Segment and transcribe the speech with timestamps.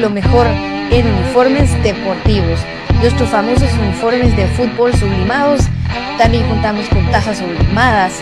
[0.00, 0.46] lo mejor
[0.90, 2.60] en uniformes deportivos.
[3.00, 5.62] Nuestros famosos uniformes de fútbol sublimados,
[6.18, 8.14] también contamos con tazas sublimadas,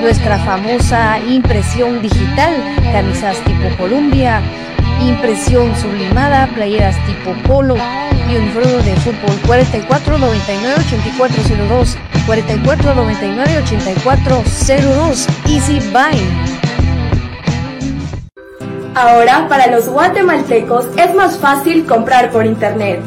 [0.00, 2.54] nuestra famosa impresión digital,
[2.92, 4.40] camisas tipo Columbia,
[5.00, 7.76] impresión sublimada, playeras tipo polo.
[8.28, 11.96] Y uniforme de fútbol 4499 8402
[12.26, 16.45] 4499 8402 Easy Buy.
[18.96, 23.02] Ahora, para los guatemaltecos es más fácil comprar por Internet.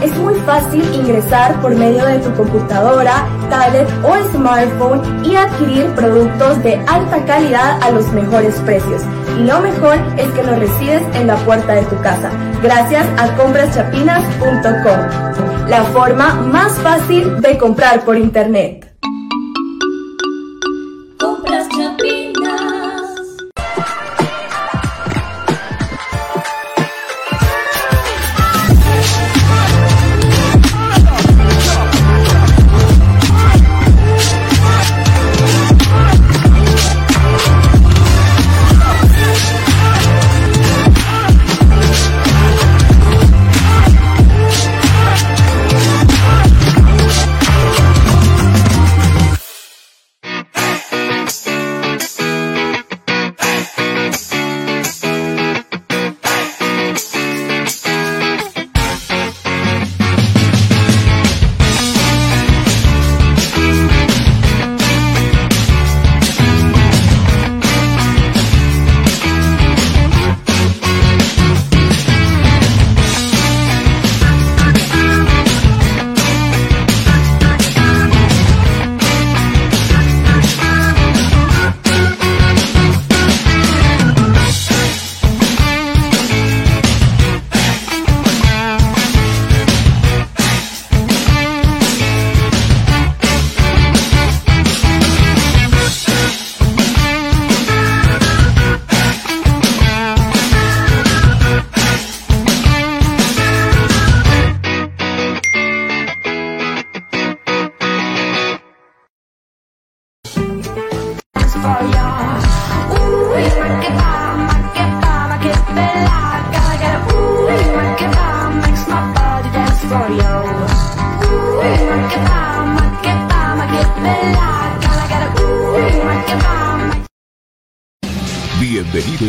[0.00, 6.62] Es muy fácil ingresar por medio de tu computadora, tablet o smartphone y adquirir productos
[6.62, 9.02] de alta calidad a los mejores precios.
[9.36, 12.30] Y lo mejor es que lo recibes en la puerta de tu casa,
[12.62, 18.89] gracias a compraschapinas.com, la forma más fácil de comprar por Internet.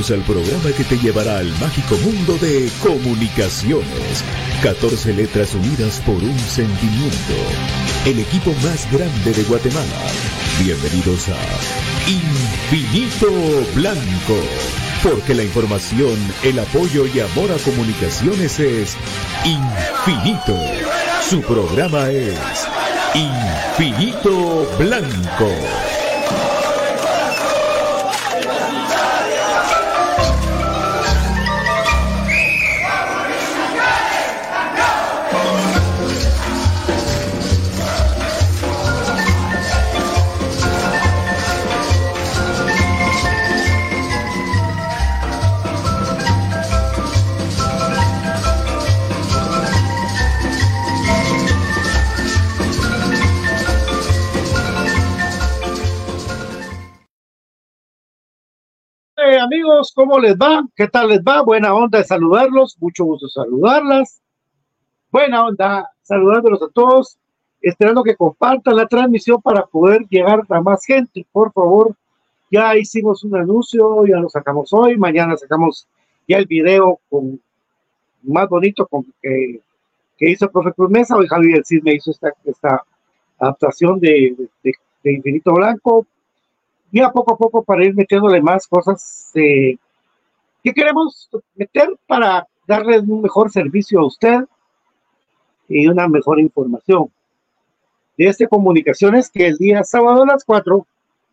[0.10, 4.24] Al programa que te llevará al mágico mundo de comunicaciones.
[4.64, 7.34] 14 letras unidas por un sentimiento.
[8.06, 10.02] El equipo más grande de Guatemala.
[10.60, 13.32] Bienvenidos a Infinito
[13.76, 14.40] Blanco.
[15.04, 18.96] Porque la información, el apoyo y amor a comunicaciones es
[19.46, 20.56] infinito.
[21.30, 22.40] Su programa es
[23.16, 25.91] Infinito Blanco.
[59.82, 60.64] Amigos, ¿cómo les va?
[60.76, 61.42] ¿Qué tal les va?
[61.42, 64.22] Buena onda de saludarlos, mucho gusto saludarlas.
[65.12, 67.18] Buena onda, saludándolos a todos,
[67.62, 71.26] esperando que compartan la transmisión para poder llegar a más gente.
[71.32, 71.96] Por favor,
[72.52, 75.88] ya hicimos un anuncio, ya lo sacamos hoy, mañana sacamos
[76.28, 77.42] ya el video con
[78.22, 81.16] más bonito con, que hizo el profe Mesa.
[81.16, 82.84] Hoy Javier Cid me hizo esta, esta
[83.40, 86.06] adaptación de, de Infinito Blanco
[86.92, 89.78] ya poco a poco para ir metiéndole más cosas eh,
[90.64, 94.40] que queremos meter para darle un mejor servicio a usted
[95.68, 97.10] y una mejor información.
[98.18, 100.86] De este comunicaciones que el día sábado a las 4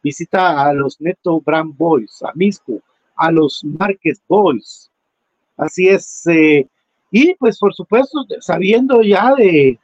[0.02, 2.81] visita a los Neto Brand Boys, a Misco,
[3.16, 4.90] a los Márquez Boys.
[5.56, 6.26] Así es.
[6.28, 6.66] Eh,
[7.10, 9.78] y pues por supuesto, sabiendo ya de,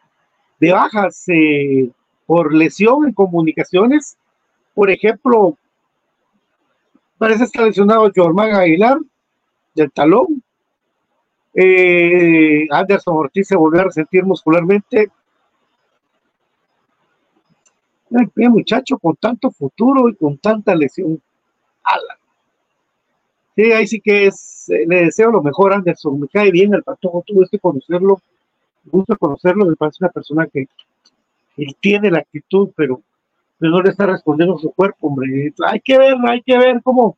[0.60, 1.90] de bajas eh,
[2.26, 4.16] por lesión en comunicaciones,
[4.74, 5.56] por ejemplo,
[7.18, 8.98] parece estar lesionado Jormán Aguilar
[9.74, 10.42] del talón.
[11.54, 15.10] Eh, Anderson Ortiz se volvió a resentir muscularmente.
[18.16, 21.20] Ay, muchacho, con tanto futuro y con tanta lesión.
[23.56, 26.82] Sí, ahí sí que es, eh, le deseo lo mejor Anderson, me cae bien el
[26.82, 28.20] patojo, tuve que conocerlo,
[28.84, 30.66] me gusta conocerlo, me parece una persona que
[31.56, 33.00] él tiene la actitud, pero,
[33.60, 35.52] no le está respondiendo su cuerpo, hombre.
[35.66, 37.16] Hay que ver, hay que ver cómo,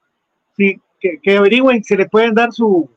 [0.57, 2.89] si, que, averigüen si le pueden dar su,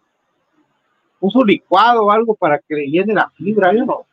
[1.20, 4.06] un licuado o algo para que le llene la fibra, yo no.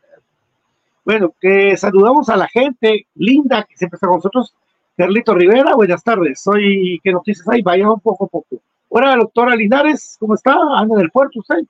[1.05, 4.55] Bueno, que saludamos a la gente linda que siempre está con nosotros.
[4.97, 6.41] Carlito Rivera, buenas tardes.
[6.41, 7.63] Soy, ¿qué noticias hay?
[7.63, 8.57] Vaya un poco a poco.
[8.89, 10.57] Hola, doctora Linares, ¿cómo está?
[10.77, 11.65] Anda en el puerto usted.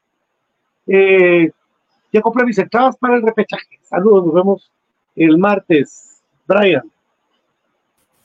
[0.87, 1.51] Eh,
[2.13, 3.81] ya compré mis entradas para el repechaje.
[3.83, 4.71] Saludos, nos vemos
[5.17, 6.23] el martes.
[6.47, 6.89] Brian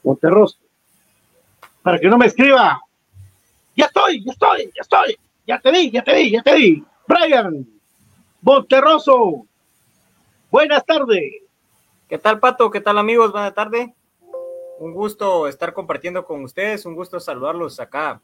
[0.03, 0.57] Monterroso.
[1.81, 2.81] Para que no me escriba.
[3.75, 5.19] Ya estoy, ya estoy, ya estoy.
[5.47, 6.85] Ya te vi, ya te vi, ya te vi.
[7.07, 7.67] Brian
[8.41, 9.45] Monterroso.
[10.49, 11.43] Buenas tardes.
[12.07, 12.69] ¿Qué tal, Pato?
[12.69, 13.31] ¿Qué tal, amigos?
[13.31, 13.89] Buenas tardes.
[14.79, 18.21] Un gusto estar compartiendo con ustedes, un gusto saludarlos acá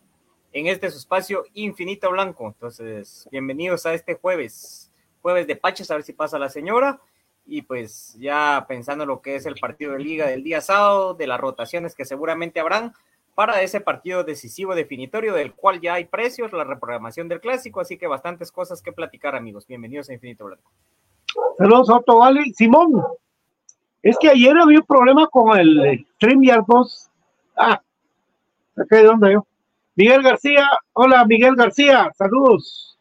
[0.53, 2.47] en este su espacio Infinito Blanco.
[2.47, 4.91] Entonces, bienvenidos a este jueves,
[5.21, 6.99] jueves de Paches, a ver si pasa la señora.
[7.47, 11.13] Y pues ya pensando en lo que es el partido de liga del día sábado,
[11.13, 12.93] de las rotaciones que seguramente habrán
[13.35, 17.97] para ese partido decisivo definitorio del cual ya hay precios, la reprogramación del clásico, así
[17.97, 19.65] que bastantes cosas que platicar amigos.
[19.65, 20.71] Bienvenidos a Infinito Blanco.
[21.57, 22.43] Saludos, Otto Vale.
[22.55, 23.01] Simón,
[24.01, 27.09] es que ayer había un problema con el StreamYard 2.
[27.57, 27.81] Ah,
[28.75, 29.47] acá de dónde yo.
[29.95, 32.96] Miguel García, hola Miguel García, saludos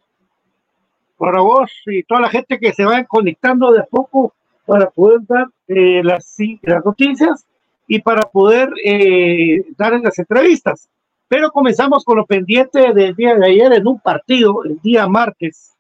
[1.17, 5.21] para vos y toda la gente que se va conectando de a poco para poder
[5.27, 7.47] dar eh, las, las, noticias
[7.87, 10.89] y para poder eh, dar las entrevistas.
[11.29, 15.73] Pero comenzamos con lo pendiente del día de ayer en un partido, el día martes,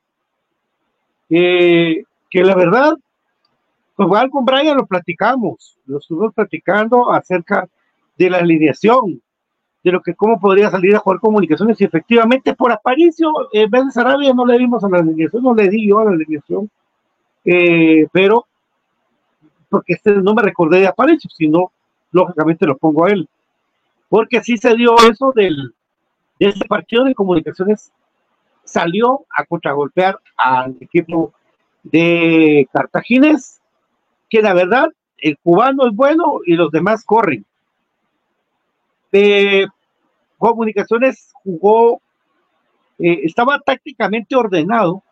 [1.29, 2.95] que la verdad,
[3.95, 7.69] pues igual con Brian lo platicamos, lo estuvimos platicando acerca
[8.17, 9.21] de la alineación,
[9.87, 13.85] de lo que cómo podría salir a jugar comunicaciones y efectivamente por Aparicio, en vez
[13.85, 16.69] de Sarabia no le dimos a la alineación, no le di yo a la alineación,
[17.45, 18.47] eh, pero
[19.69, 21.71] porque este no me recordé de Aparicio, sino
[22.11, 23.29] lógicamente lo pongo a él,
[24.09, 25.73] porque así se dio eso del,
[26.41, 27.93] de ese partido de comunicaciones,
[28.65, 31.33] salió a contragolpear al equipo
[31.85, 33.61] de Cartagines,
[34.29, 34.89] que la verdad
[35.19, 37.47] el cubano es bueno y los demás corren.
[39.13, 39.67] Eh,
[40.53, 42.01] Comunicaciones jugó,
[42.99, 45.03] eh, estaba tácticamente ordenado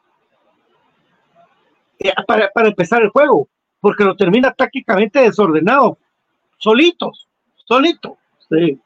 [1.99, 3.49] eh, para, empezar el juego,
[3.81, 5.99] porque lo termina tácticamente desordenado,
[6.59, 8.17] solitos, solito.
[8.49, 8.79] Se,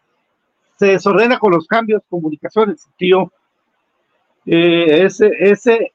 [0.87, 3.31] desordena con los cambios, comunicaciones, tío.
[4.47, 5.93] Eh, ese, ese,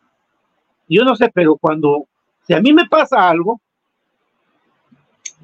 [0.87, 2.05] yo no sé, pero cuando,
[2.45, 3.59] si a mí me pasa algo,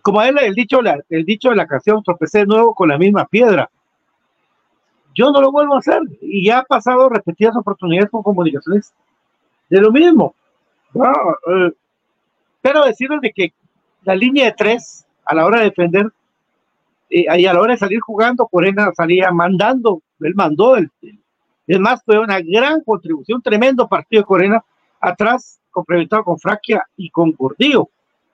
[0.04, 3.26] como él el dicho, el dicho de la canción, tropecé de nuevo con la misma
[3.26, 3.72] piedra
[5.20, 6.02] yo no lo vuelvo a hacer.
[6.22, 8.94] Y ya ha pasado repetidas oportunidades con comunicaciones
[9.70, 10.34] de lo mismo.
[10.96, 11.72] Eh,
[12.62, 13.54] pero decirles de que
[14.04, 16.10] la línea de tres, a la hora de defender,
[17.10, 20.90] eh, y a la hora de salir jugando, Corena salía mandando, él mandó, el,
[21.68, 24.64] es más, fue una gran contribución, tremendo partido de Corena,
[25.02, 27.90] atrás complementado con Fraquia y con Gordillo,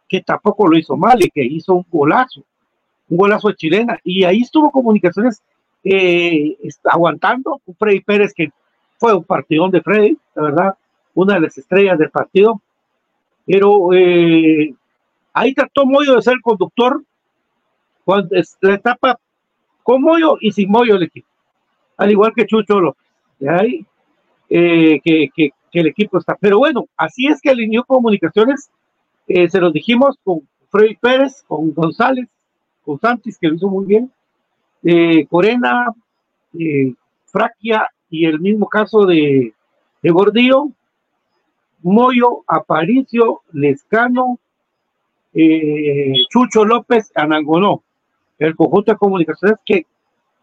[0.08, 2.44] que tampoco lo hizo mal y que hizo un golazo,
[3.10, 5.42] un golazo de chilena, y ahí estuvo comunicaciones
[5.86, 7.62] eh, aguantando.
[7.78, 8.52] Freddy Pérez que
[8.98, 10.78] fue un partidón de Freddy, la verdad,
[11.14, 12.62] una de las estrellas del partido.
[13.46, 14.74] Pero eh,
[15.32, 17.04] ahí trató Moyo de ser conductor
[18.04, 19.20] cuando es la etapa
[19.84, 21.28] con Moyo y sin Moyo el equipo.
[21.98, 23.06] Al igual que Chucho López.
[23.48, 23.86] Ahí
[24.50, 26.38] eh, que, que, el equipo está.
[26.40, 28.72] Pero bueno, así es que alineó comunicaciones.
[29.28, 32.30] Eh, se los dijimos con Freddy Pérez, con González,
[32.86, 34.10] con Santis, que lo hizo muy bien
[35.30, 35.88] Corena,
[36.60, 36.94] eh,
[37.26, 39.54] Fraquia y el mismo caso de,
[40.02, 40.70] de Gordillo,
[41.82, 44.40] Moyo, Aparicio, Lescano,
[45.34, 47.84] eh, Chucho López, Anangonó.
[48.38, 49.86] El conjunto de comunicaciones que,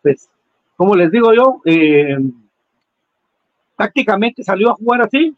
[0.03, 0.29] pues,
[0.77, 2.17] como les digo yo, eh,
[3.77, 5.37] tácticamente salió a jugar así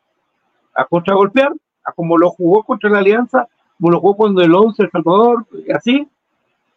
[0.74, 1.52] a contragolpear,
[1.84, 5.46] a como lo jugó contra la Alianza, como lo jugó con el 11 El Salvador,
[5.74, 6.08] así,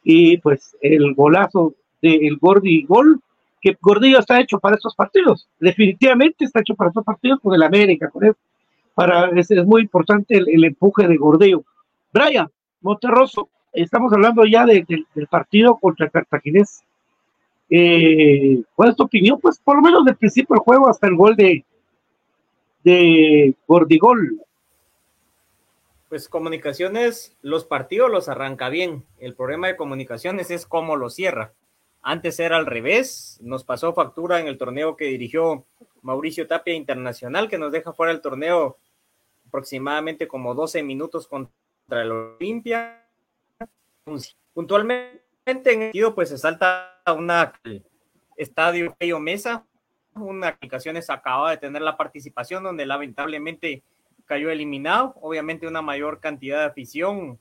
[0.03, 3.19] y pues el golazo del Gordi Gol,
[3.61, 7.63] que Gordillo está hecho para estos partidos, definitivamente está hecho para estos partidos con el
[7.63, 8.37] América, con eso.
[8.93, 11.63] Para, es, muy importante el, empuje de Gordillo.
[12.11, 12.49] Brian
[12.81, 14.85] Monterroso, estamos hablando ya del
[15.29, 16.83] partido contra Cartaginés.
[17.69, 19.39] Eh, ¿Cuál es tu opinión?
[19.39, 21.63] Pues por lo menos del principio del juego hasta el gol de,
[22.83, 24.41] de Gordigol.
[26.09, 29.03] Pues comunicaciones, los partidos los arranca bien.
[29.19, 31.51] El problema de comunicaciones es cómo lo cierra.
[32.09, 35.65] Antes era al revés, nos pasó factura en el torneo que dirigió
[36.03, 38.77] Mauricio Tapia Internacional, que nos deja fuera el torneo
[39.49, 43.05] aproximadamente como 12 minutos contra el Olimpia.
[44.53, 47.51] Puntualmente en el sentido, pues se salta una
[48.37, 49.65] estadio Peyo Mesa,
[50.15, 53.83] una aplicación acaba de tener la participación donde lamentablemente
[54.23, 57.37] cayó eliminado, obviamente una mayor cantidad de afición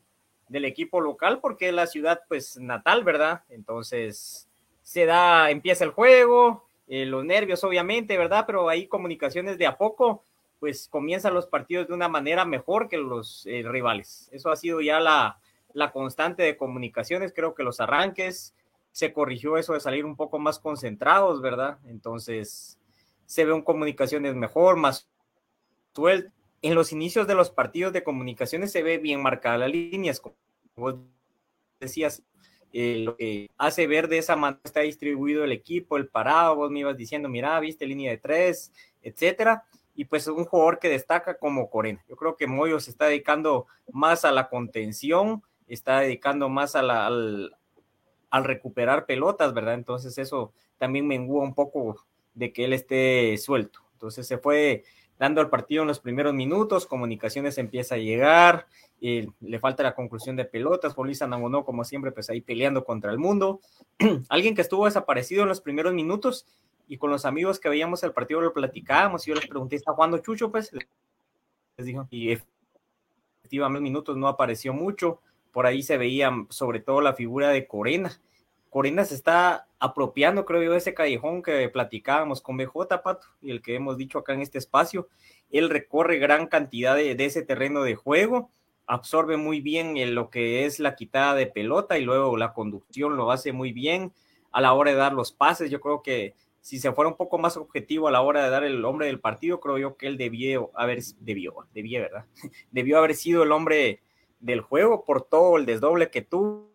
[0.48, 3.44] del equipo local porque es la ciudad pues natal, ¿verdad?
[3.48, 4.48] Entonces
[4.86, 8.44] se da, empieza el juego, eh, los nervios obviamente, ¿verdad?
[8.46, 10.22] Pero ahí comunicaciones de a poco
[10.60, 14.28] pues comienzan los partidos de una manera mejor que los eh, rivales.
[14.30, 15.40] Eso ha sido ya la,
[15.72, 18.54] la constante de comunicaciones, creo que los arranques,
[18.92, 21.78] se corrigió eso de salir un poco más concentrados, ¿verdad?
[21.86, 22.78] Entonces
[23.26, 25.08] se ve un comunicaciones mejor, más
[25.96, 26.30] suelto.
[26.62, 30.36] En los inicios de los partidos de comunicaciones se ve bien marcada las líneas, como
[30.76, 30.94] vos
[31.80, 32.22] decías,
[32.78, 36.70] eh, lo que hace ver de esa manera está distribuido el equipo, el parado, vos
[36.70, 38.70] me ibas diciendo, mira, viste línea de tres,
[39.02, 39.64] etcétera,
[39.94, 42.04] y pues un jugador que destaca como Corena.
[42.06, 47.50] Yo creo que Moyo se está dedicando más a la contención, está dedicando más al,
[48.28, 49.72] al recuperar pelotas, ¿verdad?
[49.72, 52.04] Entonces eso también mengua un poco
[52.34, 53.80] de que él esté suelto.
[53.94, 54.84] Entonces se fue
[55.18, 58.66] dando el partido en los primeros minutos, comunicaciones empieza a llegar,
[59.00, 63.18] le falta la conclusión de pelotas, Luis no como siempre, pues ahí peleando contra el
[63.18, 63.60] mundo.
[64.28, 66.46] Alguien que estuvo desaparecido en los primeros minutos
[66.88, 69.92] y con los amigos que veíamos el partido lo platicábamos y yo les pregunté, ¿está
[69.92, 70.50] jugando Chucho?
[70.50, 72.32] Pues les dijo, y
[73.42, 75.20] efectivamente minutos no apareció mucho,
[75.52, 78.20] por ahí se veía sobre todo la figura de Corena.
[78.70, 83.50] Corena se está apropiando, creo yo, de ese callejón que platicábamos con BJ, Pato, y
[83.50, 85.08] el que hemos dicho acá en este espacio.
[85.50, 88.50] Él recorre gran cantidad de, ese terreno de juego,
[88.86, 93.30] absorbe muy bien lo que es la quitada de pelota y luego la conducción lo
[93.30, 94.12] hace muy bien
[94.52, 95.70] a la hora de dar los pases.
[95.70, 98.64] Yo creo que si se fuera un poco más objetivo a la hora de dar
[98.64, 102.24] el hombre del partido, creo yo que él debió haber, debió, debió, ¿verdad?
[102.70, 104.00] debió haber sido el hombre
[104.40, 106.66] del juego por todo el desdoble que tuvo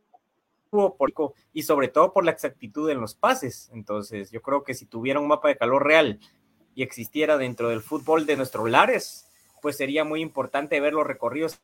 [0.97, 1.11] por,
[1.53, 3.69] y sobre todo por la exactitud en los pases.
[3.73, 6.19] Entonces, yo creo que si tuviera un mapa de calor real
[6.75, 9.27] y existiera dentro del fútbol de nuestros lares,
[9.61, 11.59] pues sería muy importante ver los recorridos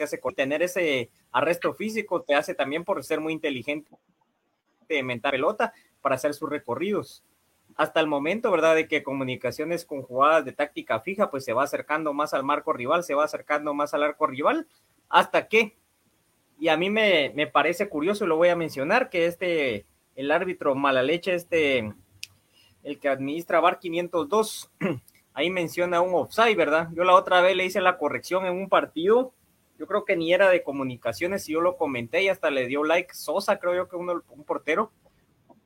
[0.00, 3.90] que hace tener ese arresto físico, te hace también por ser muy inteligente
[4.88, 7.22] de mentar pelota para hacer sus recorridos.
[7.76, 8.76] Hasta el momento, ¿verdad?
[8.76, 12.72] De que comunicaciones con jugadas de táctica fija, pues se va acercando más al marco
[12.72, 14.66] rival, se va acercando más al arco rival
[15.10, 15.76] hasta que,
[16.58, 19.84] y a mí me, parece curioso, lo voy a mencionar, que este,
[20.16, 21.92] el árbitro mala leche, este,
[22.82, 24.70] el que administra VAR 502,
[25.34, 26.88] ahí menciona un offside, ¿verdad?
[26.94, 29.34] Yo la otra vez le hice la corrección en un partido,
[29.80, 32.84] yo creo que ni era de comunicaciones, y yo lo comenté y hasta le dio
[32.84, 34.92] like Sosa, creo yo que uno, un portero,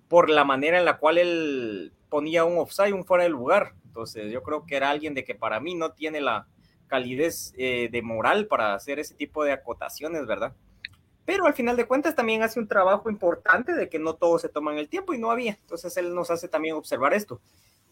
[0.09, 3.75] por la manera en la cual él ponía un offside, un fuera de lugar.
[3.85, 6.47] Entonces yo creo que era alguien de que para mí no tiene la,
[6.87, 10.55] calidez eh, de moral para hacer ese tipo de acotaciones, ¿verdad?
[11.25, 14.49] Pero al final de cuentas también hace un trabajo importante de que no todos se
[14.49, 15.59] toman el tiempo y no había.
[15.61, 17.41] Entonces él nos hace también observar esto.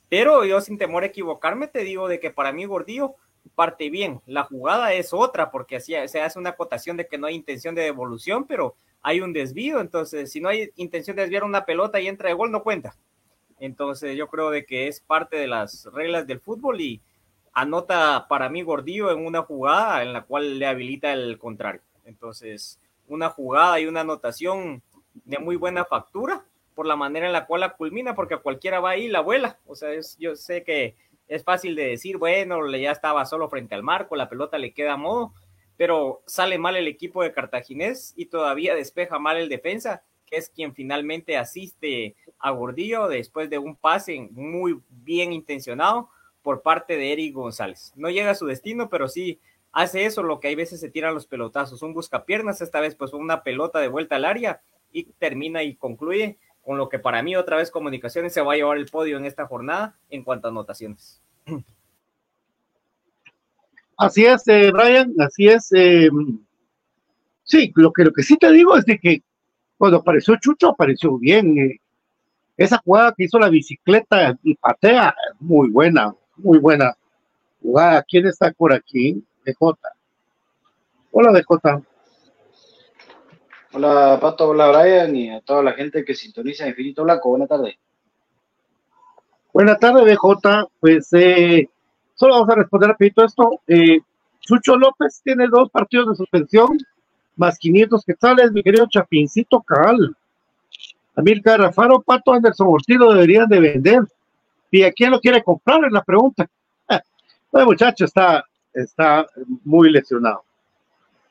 [0.08, 3.16] Pero yo sin temor a equivocarme te digo de que para mí Gordillo
[3.54, 4.20] parte bien.
[4.26, 7.74] La jugada es otra porque así se hace una acotación de que no hay intención
[7.74, 9.80] de devolución, pero hay un desvío.
[9.80, 12.96] Entonces si no hay intención de desviar una pelota y entra de gol no cuenta.
[13.58, 17.00] Entonces yo creo de que es parte de las reglas del fútbol y
[17.52, 21.82] anota para mí Gordillo en una jugada en la cual le habilita el contrario.
[22.04, 24.82] Entonces, una jugada y una anotación
[25.14, 26.44] de muy buena factura
[26.74, 29.58] por la manera en la cual la culmina, porque a cualquiera va ahí la vuela.
[29.66, 30.96] O sea, yo sé que
[31.34, 34.92] es fácil de decir, bueno, ya estaba solo frente al marco, la pelota le queda
[34.92, 35.32] a modo,
[35.76, 40.50] pero sale mal el equipo de Cartaginés y todavía despeja mal el defensa, que es
[40.50, 46.10] quien finalmente asiste a Gordillo después de un pase muy bien intencionado
[46.42, 47.92] por parte de Eric González.
[47.96, 49.40] No llega a su destino, pero sí
[49.72, 53.14] hace eso, lo que hay veces se tiran los pelotazos, un buscapiernas, esta vez pues
[53.14, 54.60] una pelota de vuelta al área
[54.92, 58.56] y termina y concluye con lo que para mí otra vez Comunicaciones se va a
[58.56, 61.20] llevar el podio en esta jornada en cuanto a anotaciones.
[63.96, 65.72] así es, eh, Brian, así es.
[65.72, 66.08] Eh,
[67.42, 69.22] sí, lo que, lo que sí te digo es de que
[69.76, 71.58] cuando apareció Chucho, apareció bien.
[71.58, 71.80] Eh.
[72.56, 76.96] esa jugada que hizo la bicicleta y patea, muy buena, muy buena
[77.60, 78.04] jugada.
[78.08, 79.24] ¿Quién está por aquí?
[79.44, 79.56] DJ.
[81.10, 81.82] Hola, DJ.
[83.74, 87.30] Hola, Pato, hola, Brian, y a toda la gente que sintoniza Infinito Blanco.
[87.30, 87.74] Buenas tardes.
[89.50, 90.68] Buenas tardes, BJ.
[90.78, 91.70] Pues eh,
[92.14, 93.62] solo vamos a responder rapidito esto.
[93.66, 94.00] Eh,
[94.40, 96.76] Chucho López tiene dos partidos de suspensión,
[97.36, 100.14] más 500 quetzales, mi querido Chapincito Cabal.
[101.16, 104.02] Amilcar Rafaro, Pato Anderson Ortiz deberían de vender.
[104.70, 105.82] ¿Y a quién lo quiere comprar?
[105.86, 106.46] Es la pregunta.
[107.52, 109.26] el muchacho está, está
[109.64, 110.44] muy lesionado.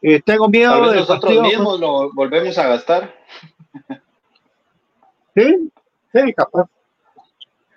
[0.02, 0.98] Eh, tengo miedo de.
[0.98, 3.16] Nosotros mismos lo volvemos a gastar.
[5.36, 5.72] sí,
[6.14, 6.68] sí, capaz.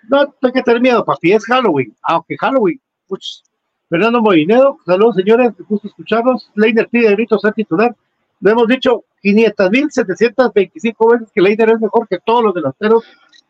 [0.07, 1.95] No, tengo que tener miedo, papi, es Halloween.
[2.03, 3.43] Aunque Halloween, pues,
[3.89, 6.49] Fernando Molinero, saludos señores, me gusta escucharlos.
[6.55, 7.95] Leiner pide grito ser titular.
[8.39, 13.03] Lo hemos dicho 500.725 veces que Leiner es mejor que todos los delanteros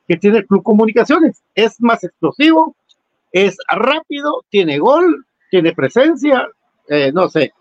[0.08, 1.42] que tiene el Club Comunicaciones.
[1.56, 2.76] Es más explosivo,
[3.32, 6.48] es rápido, tiene gol, tiene presencia,
[6.88, 7.54] eh, no sé.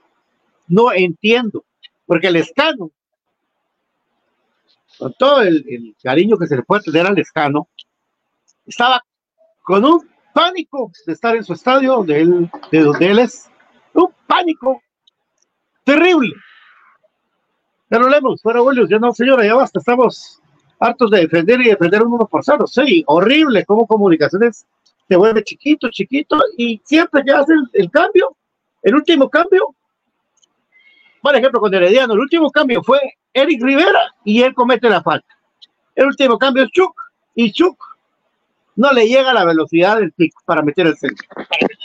[0.66, 1.64] No entiendo,
[2.06, 2.90] porque el escano,
[4.98, 7.68] con todo el, cariño que se le puede tener al escano,
[8.66, 9.02] estaba
[9.62, 12.24] con un pánico de estar en su estadio, de
[12.70, 13.50] donde él es,
[13.92, 14.82] un pánico
[15.84, 16.34] terrible.
[17.88, 20.40] Pero Lemos, fuera Williams, ya no, señora, ya basta, estamos
[20.80, 22.66] hartos de defender y defender un uno por cero.
[22.66, 24.66] Sí, horrible como comunicaciones
[25.08, 28.36] se vuelve chiquito, chiquito, y siempre que hace el, cambio,
[28.82, 29.74] el último cambio,
[31.24, 33.00] por ejemplo, con Herediano, el último cambio fue
[33.32, 35.26] Eric Rivera y él comete la falta.
[35.94, 36.94] El último cambio es Chuck,
[37.34, 37.82] y Chuck
[38.76, 41.26] no le llega la velocidad del pico para meter el centro.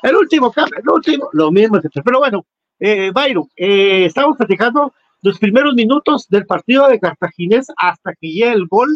[0.04, 1.80] El último cambio, el último, lo mismo.
[2.04, 2.46] Pero bueno,
[2.82, 8.52] eh, Byron, eh, estamos platicando los primeros minutos del partido de Cartaginés hasta que llega
[8.52, 8.90] el gol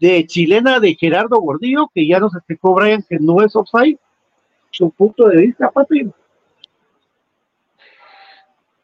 [0.00, 3.98] de chilena de Gerardo Gordillo, que ya nos explicó Brian que no es offside.
[4.70, 6.10] Su punto de vista, papi.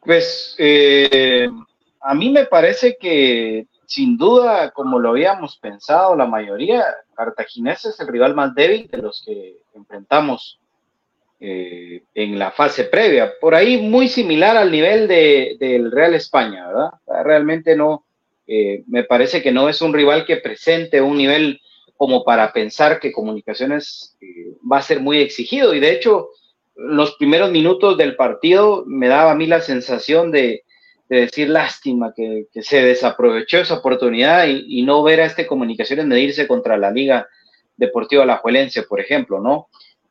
[0.03, 1.49] Pues eh,
[2.01, 6.85] a mí me parece que sin duda, como lo habíamos pensado la mayoría,
[7.15, 10.61] Cartaginés es el rival más débil de los que enfrentamos
[11.41, 13.33] eh, en la fase previa.
[13.41, 16.91] Por ahí muy similar al nivel del Real España, ¿verdad?
[17.25, 18.05] Realmente no,
[18.47, 21.61] eh, me parece que no es un rival que presente un nivel
[21.97, 25.75] como para pensar que Comunicaciones eh, va a ser muy exigido.
[25.75, 26.29] Y de hecho,
[26.89, 30.65] los primeros minutos del partido me daba a mí la sensación de,
[31.11, 36.47] de decir lástima que, se desaprovechó esa oportunidad y, no ver a este Comunicaciones medirse
[36.47, 37.29] contra la Liga
[37.77, 39.69] Deportiva Alajuelense, por ejemplo, ¿no?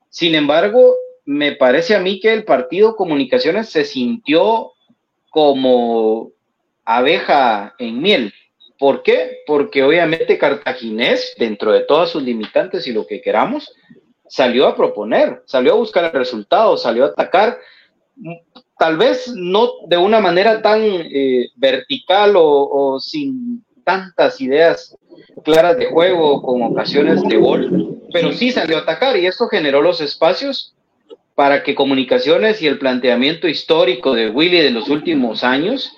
[0.10, 4.74] Sin embargo, me parece a mí que el partido Comunicaciones se sintió
[5.30, 6.32] como
[6.84, 8.34] abeja en miel.
[8.78, 9.40] ¿Por qué?
[9.48, 13.74] Porque obviamente Cartaginés, dentro de todas sus limitantes y lo que queramos,
[14.30, 17.60] salió a proponer, salió a buscar el resultado, salió a atacar
[18.78, 24.96] tal vez no de una manera tan eh, vertical o, sin tantas ideas
[25.44, 29.82] claras de juego con ocasiones de gol, pero sí salió a atacar y esto generó
[29.82, 30.74] los espacios
[31.36, 35.94] para que comunicaciones y el planteamiento histórico de Willy de los últimos años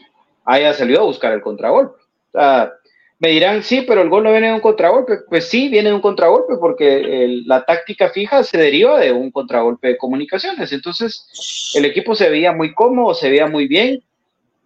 [0.46, 1.96] haya salido a buscar el contragolpe.
[2.34, 2.74] O sea,
[3.22, 5.20] me dirán, sí, pero el gol no viene de un contragolpe.
[5.30, 9.90] Pues sí, viene de un contragolpe porque la táctica fija se deriva de un contragolpe
[9.90, 10.74] de comunicaciones.
[10.74, 14.04] Entonces, el equipo se veía muy cómodo, se veía muy bien.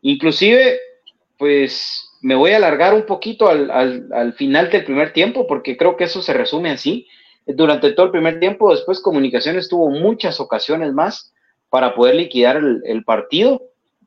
[0.01, 0.79] Inclusive,
[1.37, 5.97] pues me voy a alargar un poquito al, al, final del primer tiempo porque creo
[5.97, 7.07] que eso se resume así.
[7.45, 11.33] Durante todo el primer tiempo, después Comunicaciones tuvo muchas ocasiones más
[11.69, 13.61] para poder liquidar el partido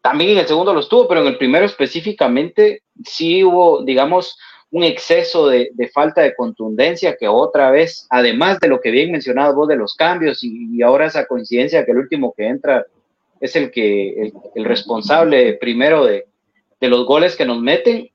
[0.08, 4.38] también en el segundo los tuvo, pero en el primero específicamente sí hubo, digamos,
[4.70, 9.54] un exceso de, falta de contundencia que otra vez, además de lo que bien mencionado
[9.54, 12.86] vos de los cambios y, ahora esa coincidencia que el último que entra
[13.38, 16.24] es el que el, responsable primero de,
[16.80, 18.08] los goles que nos meten,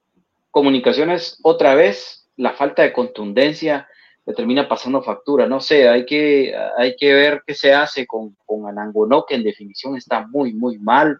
[0.49, 3.87] comunicaciones otra vez, la falta de contundencia
[4.25, 8.35] le termina pasando factura, no sé, hay que, hay que ver qué se hace con,
[8.47, 11.19] con Anangonó, que en definición está muy, muy mal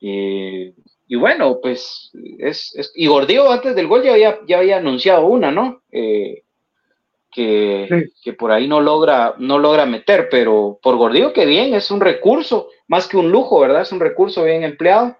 [0.00, 0.74] eh,
[1.06, 5.50] y bueno, pues es, y Gordillo antes del gol ya había, ya había anunciado una,
[5.50, 5.82] ¿no?
[5.90, 6.42] Eh,
[7.30, 11.90] que, que, por ahí no logra, no logra meter, pero por Gordillo que bien, es
[11.90, 13.82] un recurso, más que un lujo, ¿verdad?
[13.82, 15.16] Es un recurso bien empleado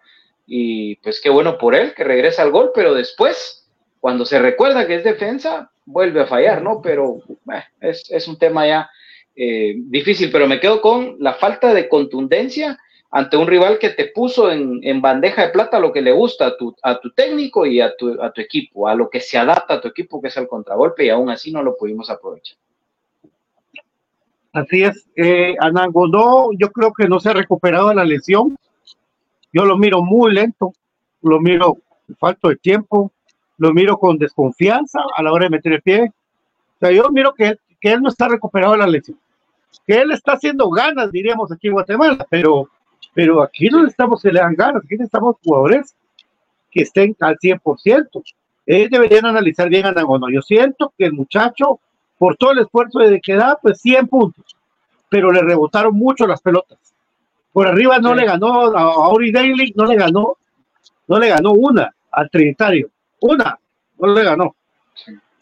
[0.47, 3.69] y pues qué bueno por él que regresa al gol, pero después,
[4.01, 6.81] cuando se recuerda que es defensa, vuelve a fallar, ¿no?
[6.83, 7.19] Pero
[7.53, 8.91] eh, es, es, un tema ya
[9.35, 12.77] difícil, pero me quedo con la falta de contundencia
[13.11, 16.57] ante un rival que te puso en, bandeja de plata lo que le gusta a
[16.57, 19.75] tu, a tu técnico y a tu, a tu equipo, a lo que se adapta
[19.75, 22.59] a tu equipo, que es el contragolpe, y aún así no lo pudimos aprovechar.
[24.53, 28.57] Así es, eh, Anangonó, yo creo que no se ha recuperado de la lesión.
[29.53, 30.73] Yo lo miro muy lento,
[31.23, 31.79] lo miro
[32.19, 33.13] falto de tiempo,
[33.57, 36.13] lo miro con desconfianza a la hora de meter el pie.
[36.77, 39.19] O sea, yo miro que, que él no está recuperado de la lesión.
[39.87, 42.69] Que él está haciendo ganas, diríamos aquí en Guatemala, pero
[43.15, 45.95] pero aquí no necesitamos que le dan ganas, aquí necesitamos jugadores
[46.71, 48.23] que estén al 100%.
[48.67, 50.29] Ellos deberían analizar bien a Nagono.
[50.31, 51.81] Yo siento que el muchacho,
[52.19, 54.45] por todo el esfuerzo de que da, pues 100 puntos,
[55.09, 56.79] pero le rebotaron mucho las pelotas.
[57.53, 60.37] Por arriba no le ganó a Ori Daily, no le ganó,
[61.07, 62.91] no le ganó una al Trinitario,
[63.21, 63.59] una,
[63.99, 64.55] no le ganó.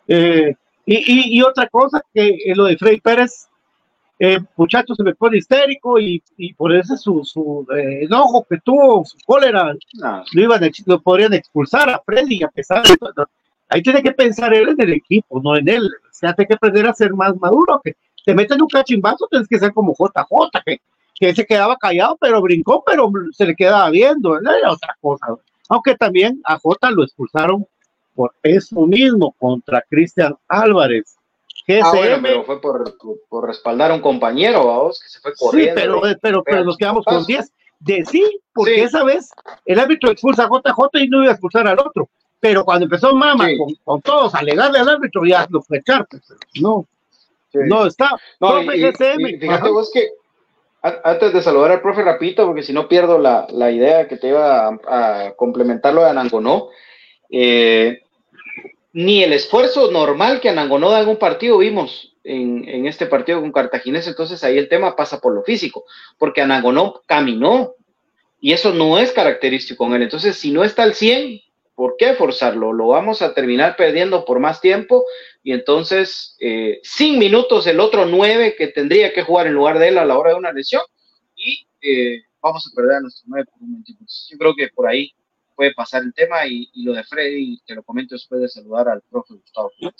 [0.07, 3.49] Eh, y, y, otra cosa que lo de Freddy Pérez,
[4.19, 6.23] eh, muchacho se me pone histérico y,
[6.57, 9.75] por eso su, su eh, enojo que tuvo, su cólera,
[10.33, 13.29] lo, iban lo podrían expulsar a Freddy a pesar de todo.
[13.69, 15.85] Ahí tiene que pensar él en el equipo, no en él.
[15.87, 19.49] O sea, tiene que aprender a ser más maduro, que te meten un cachimbazo, tienes
[19.49, 20.81] que ser como JJ, que,
[21.15, 25.27] que se quedaba callado, pero brincó, pero se le quedaba viendo, era otra cosa.
[25.69, 27.67] Aunque también a J lo expulsaron
[28.15, 31.16] por eso mismo contra Cristian Álvarez
[31.69, 35.75] Ah, pero fue por, respaldar a un compañero, vos, que se fue corriendo.
[35.75, 37.53] Sí, pero, pero, pero, nos quedamos con 10.
[37.81, 38.25] De sí,
[38.55, 39.31] porque esa vez
[39.65, 42.09] el árbitro expulsa a JJ y no iba a expulsar al otro.
[42.41, 43.49] Pero cuando empezó Mama
[43.85, 46.07] con, todos a alegarle al árbitro, ya lo fue echar.
[46.07, 46.23] Pues,
[46.61, 46.87] no,
[47.53, 48.11] no está.
[48.41, 49.17] No, fíjate
[49.71, 50.09] vos que
[50.83, 54.29] antes de saludar al profe Rapito, porque si no pierdo la, la idea que te
[54.29, 56.69] iba a, complementar lo de Anangonó,
[57.31, 58.03] eh,
[58.97, 63.53] ni el esfuerzo normal que Anangonó da en un partido vimos en, este partido con
[63.53, 65.85] Cartaginés, entonces ahí el tema pasa por lo físico,
[66.17, 67.75] porque Anangonó caminó
[68.41, 70.01] y eso no es característico con él.
[70.01, 71.43] Entonces, si no está al 100,
[71.75, 72.73] ¿por qué forzarlo?
[72.73, 75.05] Lo vamos a terminar perdiendo por más tiempo
[75.43, 79.89] y entonces, eh, sin minutos, el otro 9 que tendría que jugar en lugar de
[79.89, 80.83] él a la hora de una lesión
[81.35, 83.85] y eh, vamos a perder a nuestro 9 por un.
[84.31, 85.13] Yo creo que por ahí
[85.57, 89.03] puede pasar el tema y, lo de Freddy, te lo comento después de saludar al
[89.11, 89.93] profe Gustavo ¿Qué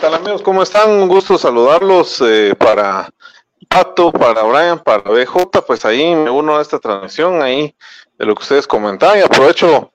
[0.00, 0.42] tal amigos?
[0.42, 0.90] ¿Cómo están?
[0.90, 3.10] Un gusto saludarlos eh, para
[3.68, 7.74] Pato, para Brian, para BJ, pues ahí me uno a esta transmisión ahí
[8.16, 9.90] de lo que ustedes comentaban y aprovecho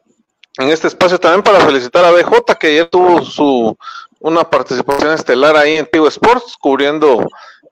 [0.58, 3.76] en este espacio también para felicitar a BJ que ya tuvo su
[4.20, 7.26] una participación estelar ahí en Tigo Sports cubriendo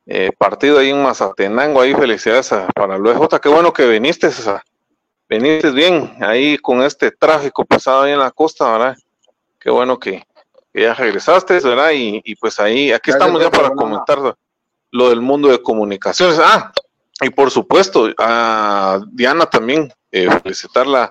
[0.06, 4.64] eh, partido ahí en Mazatenango, ahí felicidades para el BJ, qué bueno que viniste esa
[5.32, 8.98] veniste bien ahí con este tráfico pasado ahí en la costa, ¿verdad?
[9.58, 10.26] Qué bueno que,
[10.74, 11.92] ya regresaste, ¿verdad?
[11.94, 14.20] Y, pues ahí, aquí estamos ya para comentar
[14.92, 16.38] lo del mundo de comunicaciones.
[16.44, 16.74] Ah,
[17.22, 21.10] y por supuesto, a Diana también, eh, felicitarla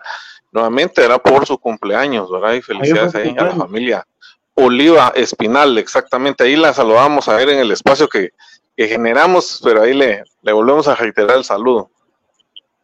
[0.52, 2.52] nuevamente, era por su cumpleaños, ¿verdad?
[2.54, 4.06] Y felicidades ahí a la familia
[4.52, 6.44] Oliva Espinal, exactamente.
[6.44, 8.32] Ahí la saludamos a ver en el espacio que,
[8.76, 11.90] generamos, pero ahí le, le volvemos a reiterar el saludo.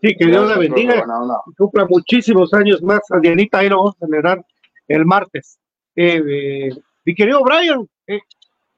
[0.07, 1.05] Sí, que Dios la bendiga.
[1.59, 3.01] Cumpla muchísimos años más.
[3.11, 4.45] A Dianita ahí lo vamos a celebrar
[4.87, 5.59] el martes.
[5.97, 6.71] Eh, eh,
[7.05, 8.21] mi querido Brian, eh,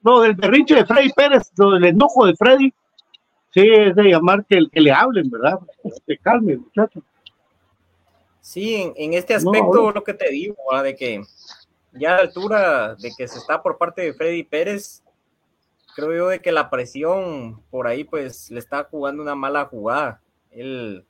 [0.03, 2.73] lo del berrinche de Freddy Pérez, lo del enojo de Freddy,
[3.53, 5.59] sí, es de llamar que, que le hablen, ¿verdad?
[6.07, 7.03] Que calme, muchacho.
[8.41, 11.23] Sí, en, este aspecto lo que te digo, de que
[11.93, 15.03] ya a la altura de que se está por parte de Freddy Pérez,
[15.95, 20.23] creo yo de que la presión por ahí pues le está jugando una mala jugada.
[20.51, 21.05] Él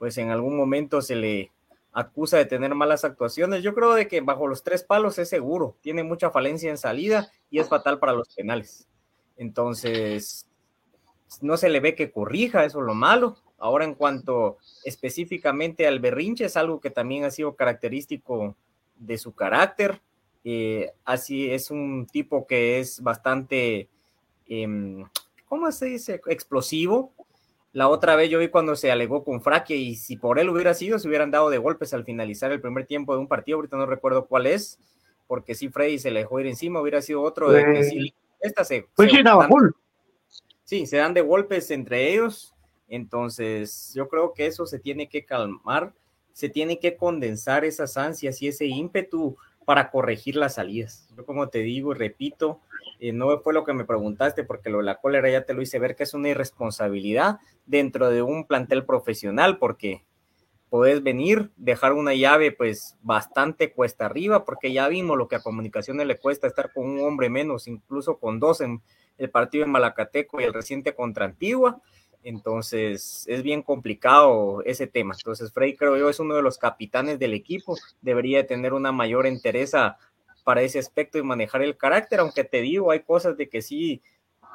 [0.00, 1.52] pues en algún momento se le
[1.92, 3.62] acusa de tener malas actuaciones.
[3.62, 7.30] Yo creo de que bajo los tres palos es seguro, tiene mucha falencia en salida
[7.50, 8.88] y es fatal para los penales.
[9.36, 10.48] Entonces,
[11.42, 13.36] no se le ve que corrija, eso es lo malo.
[13.58, 18.56] Ahora en cuanto específicamente al berrinche, es algo que también ha sido característico
[18.96, 20.00] de su carácter.
[20.44, 23.90] Eh, así es un tipo que es bastante,
[24.48, 25.04] em,
[25.46, 26.22] ¿cómo se dice?
[26.26, 27.12] Explosivo,
[27.72, 30.74] la otra vez yo vi cuando se alegó con Fraque y si por él hubiera
[30.74, 33.76] sido, se hubieran dado de golpes al finalizar el primer tiempo de un partido, ahorita
[33.76, 34.78] no recuerdo cuál es,
[35.26, 38.64] porque si Freddy se le dejó ir encima, hubiera sido otro de que sí, esta
[38.64, 38.86] se...
[40.64, 42.54] sí, se dan de golpes entre ellos,
[42.88, 45.92] entonces yo creo que eso se tiene que calmar,
[46.32, 51.08] se tiene que condensar esas ansias y ese ímpetu para corregir las salidas.
[51.16, 52.60] Yo como te digo y repito,
[53.00, 55.62] eh, no fue lo que me preguntaste, porque lo de la cólera ya te lo
[55.62, 60.04] hice ver que es una irresponsabilidad dentro de un plantel profesional, porque
[60.68, 65.42] puedes venir, dejar una llave pues bastante cuesta arriba, porque ya vimos lo que a
[65.42, 68.80] comunicaciones le cuesta estar con un hombre menos, incluso con dos en
[69.18, 71.80] el partido en Malacateco y el reciente contra Antigua,
[72.22, 75.14] Entonces es bien complicado ese tema.
[75.14, 79.26] Entonces Frey creo yo es uno de los capitanes del equipo, debería tener una mayor
[79.26, 79.96] entereza
[80.44, 84.02] para ese aspecto y manejar el carácter, aunque te digo, hay cosas de que sí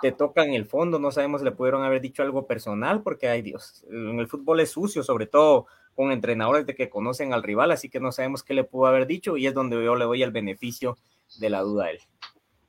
[0.02, 3.86] te tocan el fondo, no sabemos le pudieron haber dicho algo personal, porque ay Dios,
[3.90, 7.90] en el fútbol es sucio, sobre todo con entrenadores de que conocen al rival, así
[7.90, 10.32] que no sabemos qué le pudo haber dicho y es donde yo le doy el
[10.32, 10.98] beneficio
[11.40, 12.00] de la duda a él.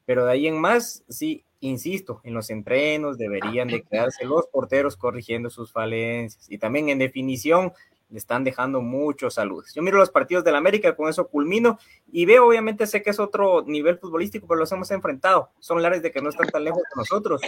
[0.05, 4.97] Pero de ahí en más, sí, insisto, en los entrenos deberían de quedarse los porteros
[4.97, 7.73] corrigiendo sus falencias y también en definición
[8.09, 9.73] le están dejando muchos saludos.
[9.75, 11.79] Yo miro los partidos del América, con eso culmino
[12.11, 15.51] y veo, obviamente sé que es otro nivel futbolístico, pero los hemos enfrentado.
[15.59, 17.41] Son lares de que no están tan lejos de nosotros,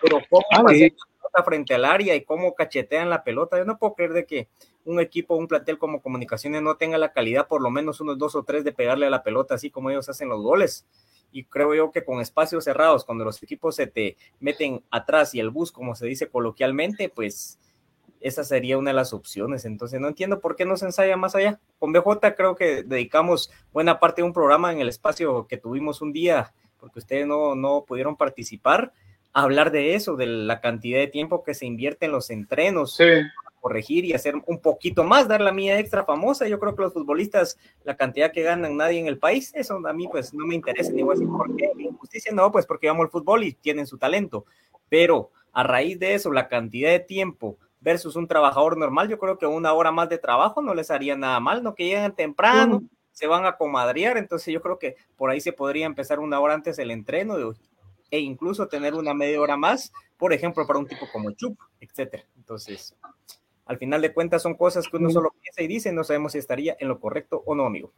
[0.00, 3.94] pero cómo ah, pelota frente al área y cómo cachetean la pelota, yo no puedo
[3.94, 4.48] creer de que
[4.84, 8.34] un equipo, un plantel como Comunicaciones no tenga la calidad, por lo menos unos dos
[8.36, 10.86] o tres, de pegarle a la pelota así como ellos hacen los goles
[11.34, 15.40] y creo yo que con espacios cerrados, cuando los equipos se te meten atrás y
[15.40, 17.58] el bus, como se dice coloquialmente, pues
[18.24, 19.64] esa sería una de las opciones.
[19.64, 21.60] Entonces no entiendo por qué no se ensaya más allá.
[21.78, 26.00] Con BJ creo que dedicamos buena parte de un programa en el espacio que tuvimos
[26.00, 28.92] un día, porque ustedes no, no pudieron participar,
[29.32, 32.96] a hablar de eso, de la cantidad de tiempo que se invierte en los entrenos.
[32.96, 33.04] Sí
[33.64, 36.46] corregir y hacer un poquito más, dar la mía extra famosa.
[36.46, 39.92] Yo creo que los futbolistas, la cantidad que ganan nadie en el país, eso a
[39.94, 42.90] mí pues no me interesa, ni voy a decir por qué, injusticia no, pues porque
[42.90, 44.44] amo el fútbol y tienen su talento.
[44.90, 49.36] Pero a raíz de eso, la cantidad de tiempo versus un trabajador normal, yo creo
[49.36, 52.82] que una hora más de trabajo no les haría nada mal, no que lleguen temprano,
[53.12, 56.54] se van a comadrear, entonces yo creo que por ahí se podría empezar una hora
[56.54, 57.36] antes el entreno
[58.10, 62.24] e incluso tener una media hora más, por ejemplo, para un tipo como Chup, etcétera.
[62.36, 62.96] Entonces,
[63.66, 66.38] al final de cuentas son cosas que uno solo piensa y dice, no sabemos si
[66.38, 67.92] estaría en lo correcto o no, amigo.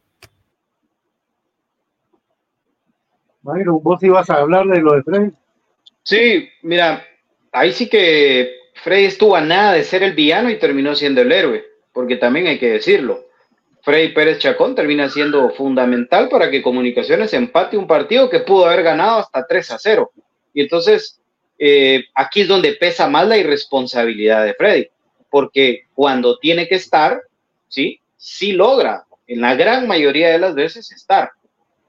[3.41, 5.31] Bueno, vos ibas a hablar de lo de Frey.
[6.03, 7.05] Sí, mira,
[7.53, 11.33] ahí sí que Frey estuvo a nada de ser el villano y terminó siendo el
[11.33, 13.27] héroe, porque también hay que decirlo.
[13.83, 18.83] Frey Pérez Chacón termina siendo fundamental para que Comunicaciones empate un partido que pudo haber
[18.83, 20.11] ganado hasta 3 a 0.
[20.55, 21.21] Y entonces,
[21.59, 24.89] eh, aquí es donde pesa más la irresponsabilidad de Freddy
[25.37, 27.21] porque cuando tiene que estar,
[27.69, 28.01] ¿sí?
[28.17, 31.31] Sí logra, en la gran mayoría de las veces, estar.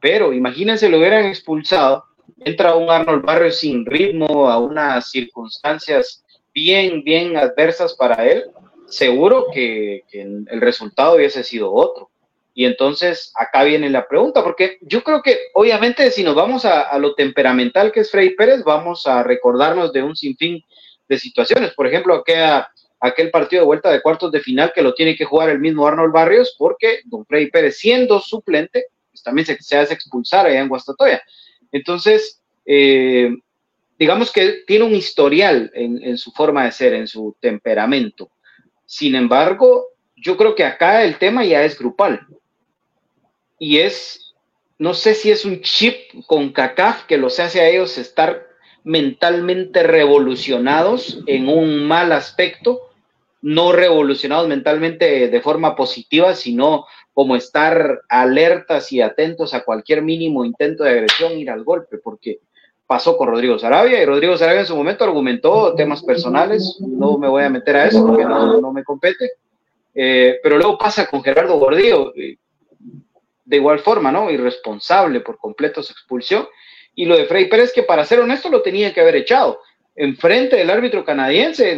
[0.02, 2.04] Pero imagínense, lo hubieran expulsado,
[2.40, 6.26] entra un Arnold Barrios sin ritmo, a unas circunstancias
[6.58, 8.46] bien, bien adversas para él,
[8.88, 12.10] seguro que, el resultado hubiese sido otro.
[12.56, 16.98] Y entonces acá viene la pregunta, porque yo creo que obviamente si nos vamos a,
[16.98, 20.64] lo temperamental que es Freddy Pérez, vamos a recordarnos de un sinfín
[21.08, 21.76] de situaciones.
[21.76, 25.26] Por ejemplo, queda aquel partido de vuelta de cuartos de final que lo tiene que
[25.26, 29.94] jugar el mismo Arnold Barrios porque Don Freddy Pérez siendo suplente, pues también se, hace
[29.94, 31.22] expulsar allá en Guastatoya.
[31.72, 33.30] Entonces, eh,
[33.98, 38.30] digamos que tiene un historial en, su forma de ser, en su temperamento.
[38.86, 42.26] Sin embargo, yo creo que acá el tema ya es grupal.
[43.60, 44.34] Y es,
[44.78, 45.96] no sé si es un chip
[46.28, 48.48] con CACAF que los hace a ellos estar
[48.84, 52.88] mentalmente revolucionados en un mal aspecto
[53.42, 60.44] no revolucionados mentalmente de forma positiva, sino como estar alertas y atentos a cualquier mínimo
[60.44, 62.40] intento de agresión, ir al golpe, porque
[62.88, 67.28] pasó con Rodrigo Sarabia y Rodrigo Sarabia en su momento argumentó temas personales, no me
[67.28, 69.32] voy a meter a eso porque no, me compete,
[69.94, 72.14] eh, pero luego pasa con Gerardo Gordillo,
[73.48, 74.32] de igual forma, ¿no?
[74.32, 76.48] Irresponsable por completo su expulsión.
[76.96, 79.60] Y lo de Frey Pérez, que para ser honesto lo tenía que haber echado
[79.98, 81.78] enfrente del árbitro canadiense,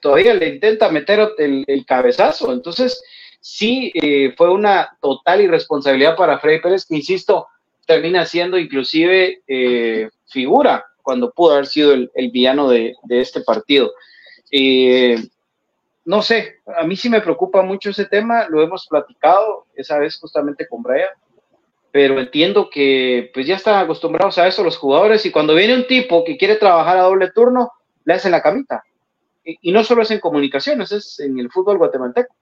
[0.00, 2.52] todavía le intenta meter el, cabezazo.
[2.52, 3.02] Entonces,
[3.40, 7.48] sí, eh, fue una total irresponsabilidad para Freddy Pérez, que insisto,
[7.86, 13.92] termina siendo inclusive eh, figura cuando pudo haber sido el, villano de, este partido.
[14.50, 15.16] Eh,
[16.04, 20.18] no sé, a mí sí me preocupa mucho ese tema, lo hemos platicado esa vez
[20.18, 21.08] justamente con Brian
[21.96, 25.86] pero entiendo que pues ya están acostumbrados a eso los jugadores y cuando viene un
[25.86, 27.72] tipo que quiere trabajar a doble turno,
[28.04, 28.84] le hacen la camita.
[29.42, 32.34] Y, no solo es en comunicaciones, es en el fútbol guatemalteco.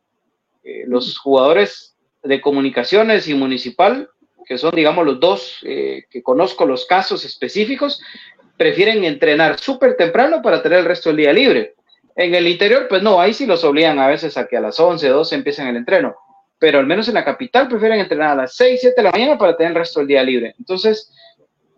[0.65, 4.11] Eh, los jugadores de comunicaciones y municipal,
[4.45, 8.01] que son, digamos, los dos eh, que conozco los casos específicos,
[8.57, 11.75] prefieren entrenar súper temprano para tener el resto del día libre.
[12.17, 14.79] En el interior, pues no, ahí sí los obligan a veces a que a las
[14.79, 16.17] 11, 12 empiecen el entreno
[16.65, 19.37] pero al menos en la capital prefieren entrenar a las 6, 7 de la mañana
[19.37, 20.55] para tener el resto del día libre.
[20.59, 21.13] Entonces,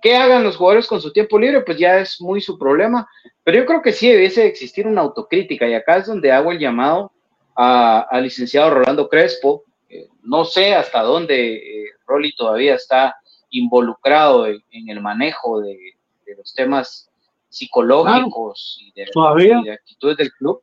[0.00, 1.62] ¿qué hagan los jugadores con su tiempo libre?
[1.62, 3.08] Pues ya es muy su problema,
[3.42, 6.60] pero yo creo que sí debiese existir una autocrítica y acá es donde hago el
[6.60, 7.10] llamado
[7.56, 9.64] al licenciado Rolando Crespo.
[9.88, 13.16] Eh, no sé hasta dónde eh, Rolly todavía está
[13.50, 15.94] involucrado en, el manejo de,
[16.36, 17.10] los temas
[17.48, 20.62] psicológicos y, de, actitudes del club,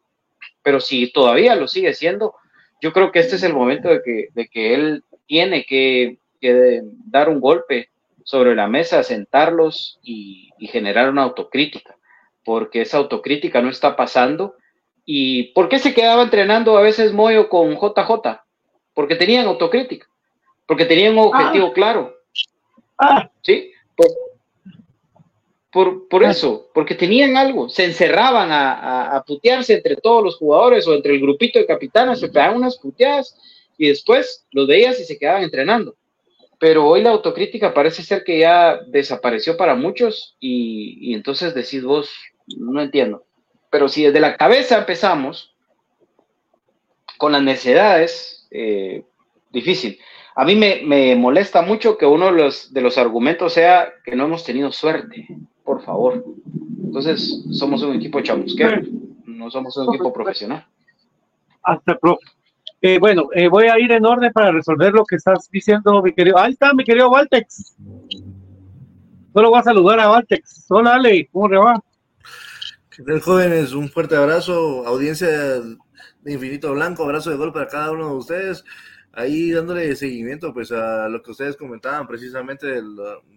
[0.62, 2.36] pero si todavía lo sigue siendo,
[2.82, 6.18] yo creo que este es el momento de que, de que él tiene que,
[7.06, 7.90] dar un golpe
[8.26, 11.96] sobre la mesa, sentarlos y, y generar una autocrítica,
[12.44, 14.56] porque esa autocrítica no está pasando.
[15.06, 18.42] ¿Y por qué se quedaba entrenando a veces Moyo con JJ?
[18.94, 20.08] Porque tenían autocrítica,
[20.74, 21.74] porque tenían un objetivo ah.
[21.74, 22.18] claro.
[22.98, 23.30] Ah.
[23.44, 23.72] ¿Sí?
[25.72, 26.32] Por, por, ah.
[26.32, 31.14] eso, porque tenían algo, se encerraban a, a, putearse entre todos los jugadores o entre
[31.14, 33.38] el grupito de capitanes, se pegaban unas puteadas
[33.78, 35.96] y después los veías y se quedaban entrenando.
[36.58, 41.84] Pero hoy la autocrítica parece ser que ya desapareció para muchos y, y entonces decís
[41.84, 42.10] vos,
[42.48, 43.28] no entiendo.
[43.70, 45.54] Pero si desde la cabeza empezamos
[47.20, 49.04] con las necesidades, eh,
[49.52, 50.00] difícil.
[50.36, 54.26] A mí me, molesta mucho que uno de los, de los argumentos sea que no
[54.26, 55.28] hemos tenido suerte,
[55.64, 56.26] por favor.
[56.84, 58.82] Entonces, somos un equipo chamusquero,
[59.26, 60.66] no somos un equipo profesional.
[61.62, 62.26] Hasta, profe.
[62.82, 66.14] Eh, bueno, eh, voy a ir en orden para resolver lo que estás diciendo, mi
[66.14, 66.38] querido.
[66.38, 67.76] Ahí está, mi querido Valtex.
[69.34, 70.66] Solo voy a saludar a Valtex.
[70.70, 71.82] Hola, Ale, ¿cómo le va?
[72.90, 73.72] ¿Qué tal, jóvenes?
[73.74, 78.66] Un fuerte abrazo, audiencia de Infinito Blanco, abrazo de gol para cada uno de ustedes
[79.14, 82.82] ahí dándole seguimiento pues a lo que ustedes comentaban precisamente de,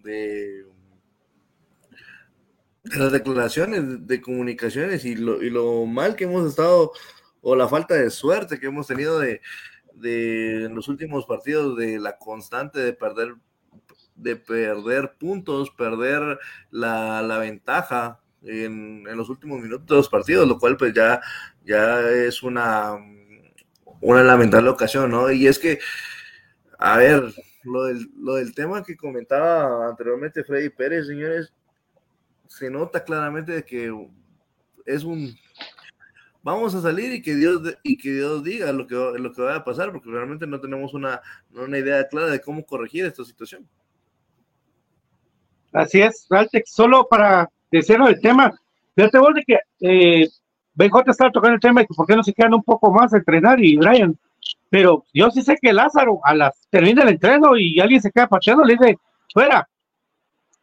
[0.03, 0.65] de,
[2.83, 6.91] las declaraciones de comunicaciones y lo, y lo, mal que hemos estado
[7.41, 9.41] o la falta de suerte que hemos tenido de,
[9.93, 13.35] de en los últimos partidos de la constante de perder
[14.15, 16.39] de perder puntos, perder
[16.71, 21.21] la, la ventaja en, en, los últimos minutos de los partidos, lo cual pues ya,
[21.63, 22.97] ya es una
[24.01, 25.31] una lamentable ocasión, ¿no?
[25.31, 25.79] Y es que,
[26.77, 27.33] a ver,
[27.63, 31.53] lo del, del tema que comentaba anteriormente Freddy Pérez, señores,
[32.47, 33.93] se nota claramente que
[34.85, 35.35] es un
[36.47, 39.55] vamos a salir y que Dios y que Dios diga lo que lo que va
[39.55, 41.21] a pasar porque realmente no tenemos una,
[41.51, 43.67] una idea clara de cómo corregir esta situación.
[45.73, 48.57] Así es, Valtex, solo para decir el tema,
[48.95, 50.29] fíjate vos de que eh,
[50.77, 53.17] BJ estaba tocando el tema de por qué no se quedan un poco más a
[53.17, 54.15] entrenar y Brian.
[54.69, 58.27] Pero yo sí sé que Lázaro a las termina el entreno y alguien se queda
[58.27, 58.97] pacheando, le dice,
[59.33, 59.67] fuera,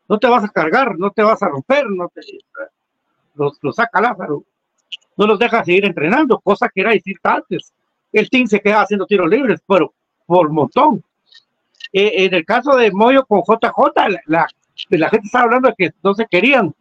[0.09, 2.21] no te vas a cargar, no te vas a romper, no te,
[3.35, 4.45] los, saca Lázaro,
[5.17, 7.73] no los deja seguir entrenando, cosa que era decir antes.
[8.13, 9.93] El team se queda haciendo tiros libres, pero
[10.27, 11.03] por montón.
[11.93, 14.47] Eh, en el caso de Moyo con JJ, la,
[14.91, 16.73] la gente estaba hablando de que no se querían,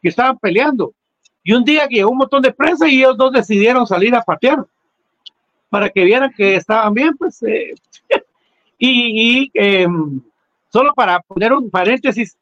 [0.00, 0.94] que estaban peleando.
[1.48, 4.20] Y un día que llegó un montón de prensa y ellos dos decidieron salir a
[4.20, 4.66] patear
[5.70, 7.42] para que vieran que estaban bien, pues.
[7.42, 7.74] Eh,
[8.78, 10.20] y, em,
[10.68, 12.36] solo para poner un paréntesis,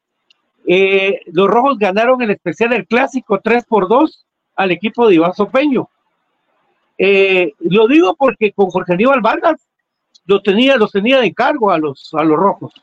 [0.67, 4.25] eh, los rojos ganaron el especial del clásico 3 por 2
[4.57, 5.87] al equipo de Iván Sopeño.
[6.97, 9.69] Eh, lo digo porque con Jorge Aníbal Vargas
[10.25, 12.73] lo tenía, los tenía de encargo a los, a los rojos,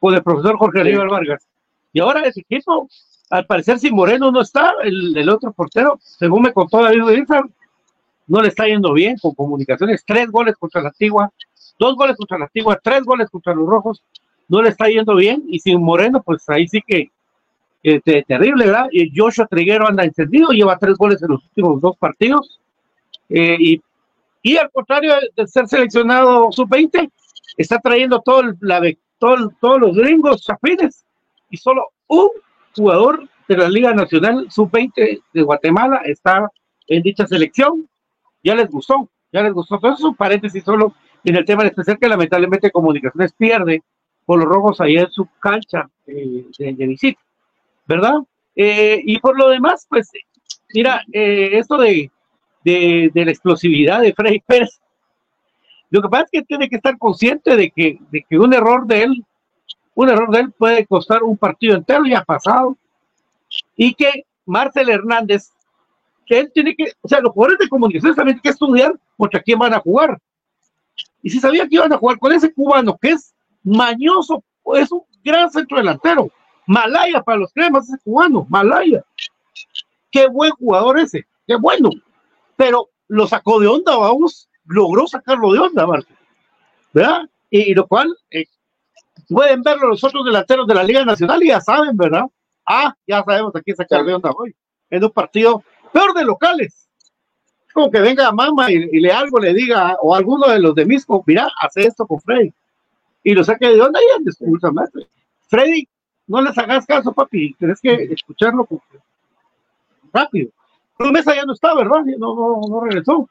[0.00, 1.46] con, el profesor Jorge Aníbal Vargas.
[1.92, 2.88] Y ahora ese equipo
[3.30, 7.52] al parecer, si Moreno no está, el, otro portero, según me contó David Wilson,
[8.26, 10.02] no le está yendo bien con comunicaciones.
[10.06, 11.30] Tres goles contra la Antigua,
[11.78, 14.02] dos goles contra la Antigua, tres goles contra los Rojos.
[14.48, 15.42] No le está yendo bien.
[15.48, 17.10] Y sin Moreno, pues ahí sí que
[18.26, 18.88] terrible, ¿verdad?
[18.90, 22.60] Y Joshua Triguero anda encendido, lleva tres goles en los últimos dos partidos.
[23.28, 23.82] Eh, y,
[24.42, 27.10] y, al contrario de ser seleccionado sub-20,
[27.56, 28.42] está trayendo todo
[29.18, 31.04] todo, todos los gringos afines
[31.50, 32.28] y solo un
[32.74, 36.50] jugador de la Liga Nacional Sub-20 de Guatemala está
[36.86, 37.88] en dicha selección.
[38.42, 39.76] Ya les gustó, ya les gustó.
[39.76, 40.94] Entonces, es un paréntesis solo
[41.24, 43.82] en el tema de especial que lamentablemente Comunicaciones pierde
[44.26, 47.20] por los rojos ahí en su cancha eh, de, visita,
[47.86, 48.14] ¿verdad?
[48.54, 50.10] Eh, y por lo demás, pues,
[50.72, 52.10] mira, eh, esto de,
[52.64, 54.80] de, de, la explosividad de Freddy Pérez,
[55.90, 58.86] lo que pasa es que tiene que estar consciente de que, de que un error
[58.86, 59.24] de él
[59.94, 62.76] un error de él puede costar un partido entero, ya pasado,
[63.76, 65.50] y que Marcel Hernández,
[66.26, 69.42] que él tiene que, o sea, los jugadores de comunicación también tienen que estudiar contra
[69.42, 70.18] quién van a jugar.
[71.22, 74.42] Y si sabía que iban a jugar con ese cubano que es mañoso,
[74.74, 76.30] es un gran centro delantero.
[76.66, 79.04] Malaya para los cremas, ese cubano, Malaya.
[80.10, 81.90] Qué buen jugador ese, qué bueno.
[82.56, 86.16] Pero lo sacó de onda, vamos, logró sacarlo de onda, Marcel.
[86.92, 87.28] ¿Verdad?
[87.50, 88.46] Y, lo cual eh,
[89.28, 92.24] pueden verlo los otros delanteros de la Liga Nacional y ya saben, ¿verdad?
[92.66, 94.54] Ah, ya sabemos aquí sacar de onda hoy.
[94.90, 95.62] En un partido
[95.92, 96.88] peor de locales.
[97.72, 101.22] Como que venga mamá y, le algo le diga, o alguno de los de Misco,
[101.26, 102.52] mira, hace esto con Freddy.
[103.22, 105.08] Y lo saque de onda y justamente.
[105.48, 105.88] Freddy,
[106.26, 108.66] no les hagas caso, papi, tienes que escucharlo
[110.12, 110.50] rápido.
[110.96, 112.04] Pero Mesa ya no está, ¿verdad?
[112.18, 113.28] No, no, no regresó.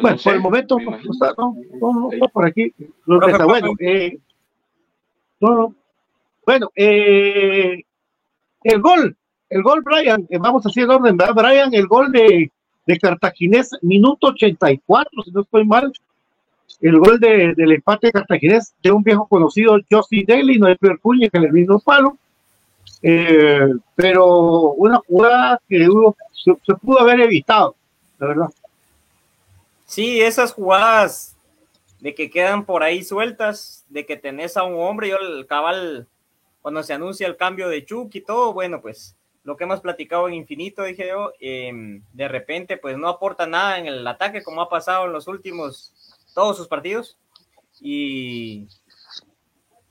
[0.00, 1.12] Pues bueno, no por el momento imagino.
[1.12, 2.72] está, no, no, por aquí.
[3.06, 4.18] Los Profe, bueno, eh,
[5.40, 5.74] no, no.
[6.44, 7.82] Bueno, eh,
[8.62, 9.16] el gol,
[9.50, 11.34] el gol, Brian, eh, vamos así en orden, ¿verdad?
[11.34, 12.50] Brian, el gol de,
[12.86, 15.92] de Cartaginés, minuto 84, si no estoy mal,
[16.80, 20.98] el gol de, del empate cartaginés de un viejo conocido, Josie Daly, no es Pierre
[20.98, 22.16] Cuña, que le vino palo,
[23.02, 25.86] eh, pero una jugada que
[26.64, 27.74] se pudo haber evitado,
[28.18, 28.50] la verdad.
[29.88, 31.34] Sí, esas jugadas
[31.98, 36.06] de que quedan por ahí sueltas, de que tenés a un hombre, yo el cabal,
[36.60, 40.28] cuando se anuncia el cambio de Chuck y todo, bueno, pues lo que hemos platicado
[40.28, 44.60] en infinito, dije yo, eh, de repente pues no aporta nada en el ataque como
[44.60, 45.94] ha pasado en los últimos,
[46.34, 47.16] todos sus partidos.
[47.80, 48.68] Y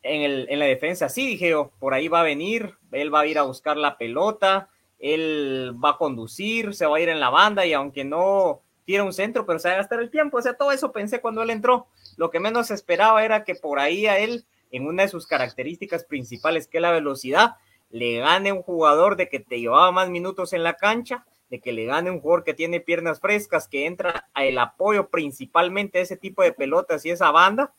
[0.04, 3.22] en, el, en la defensa, sí, dije yo, por ahí va a venir, él va
[3.22, 4.70] a ir a buscar la pelota,
[5.00, 9.04] él va a conducir, se va a ir en la banda y aunque no tira
[9.04, 11.50] un centro, pero se va gastar el tiempo, o sea, todo eso pensé cuando él
[11.50, 11.88] entró.
[12.16, 16.06] Lo que menos esperaba era que por ahí a él, en una de sus características
[16.06, 17.56] principales, que es la velocidad,
[17.90, 21.74] le gane un jugador de que te llevaba más minutos en la cancha, de que
[21.74, 26.16] le gane un jugador que tiene piernas frescas, que entra el apoyo principalmente a ese
[26.16, 27.74] tipo de pelotas y esa banda.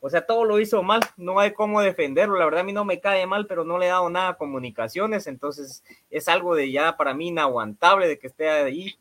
[0.00, 2.38] O sea, todo lo hizo mal, no hay cómo defenderlo.
[2.38, 4.36] La verdad a mí no me cae mal, pero no le he dado nada a
[4.38, 8.96] comunicaciones, entonces es algo de ya para mí inaguantable de que esté ahí.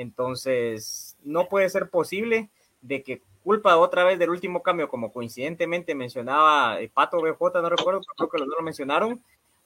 [0.00, 2.48] Entonces, no puede ser posible
[2.80, 7.68] de que culpa otra vez del último cambio, como coincidentemente mencionaba eh, Pato BJ, no
[7.68, 9.22] recuerdo, creo que los dos lo mencionaron,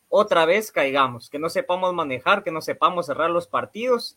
[0.08, 4.16] otra vez caigamos, que no sepamos manejar, que no sepamos cerrar los partidos,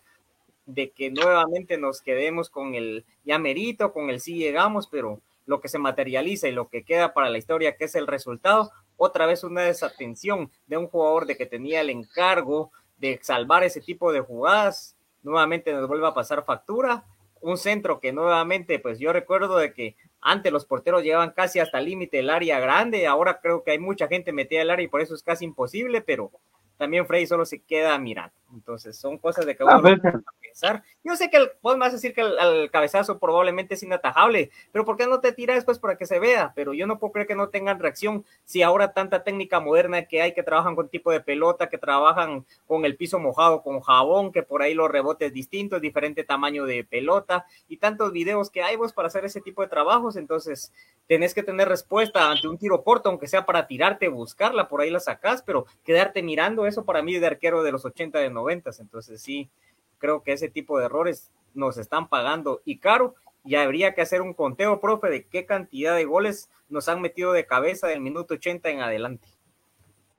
[0.66, 5.62] de que nuevamente nos quedemos con el ya merito, con el sí llegamos, pero lo
[5.62, 9.28] que se materializa y lo que queda para la historia, que es el resultado, otra
[9.28, 14.12] vez una desatención de un jugador de que tenía el encargo de salvar ese tipo
[14.12, 14.97] de jugadas,
[15.28, 17.04] nuevamente nos vuelve a pasar factura,
[17.42, 21.80] un centro que nuevamente, pues yo recuerdo de que antes los porteros llegaban casi hasta
[21.80, 24.90] el límite del área grande, ahora creo que hay mucha gente metida al área y
[24.90, 26.32] por eso es casi imposible, pero
[26.78, 28.34] también Freddy solo se queda mirando.
[28.54, 30.02] Entonces son cosas de que uno Ah, no bueno.
[30.02, 30.82] puede pensar.
[31.04, 33.84] Yo sé que el, vos me vas a decir que el, el cabezazo probablemente es
[33.84, 36.54] inatajable, pero ¿por qué no te tiras después para que se vea?
[36.56, 40.22] Pero yo no puedo creer que no tengan reacción si ahora tanta técnica moderna que
[40.22, 44.32] hay que trabajan con tipo de pelota, que trabajan con el piso mojado con jabón,
[44.32, 48.78] que por ahí los rebotes distintos, diferente tamaño de pelota y tantos videos que hay
[48.78, 50.72] vos para hacer ese tipo de trabajos, entonces
[51.08, 54.90] tenés que tener respuesta ante un tiro corto, aunque sea para tirarte, buscarla, por ahí
[54.90, 58.72] la sacás, pero quedarte mirando eso para mí de arquero de los 80, de 90,
[58.80, 59.50] entonces sí,
[59.98, 64.22] creo que ese tipo de errores nos están pagando y caro, y habría que hacer
[64.22, 68.34] un conteo, profe, de qué cantidad de goles nos han metido de cabeza del minuto
[68.34, 69.28] 80 en adelante.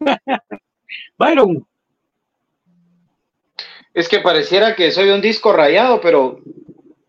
[1.18, 1.66] Byron,
[3.92, 6.40] Es que pareciera que soy un disco rayado, pero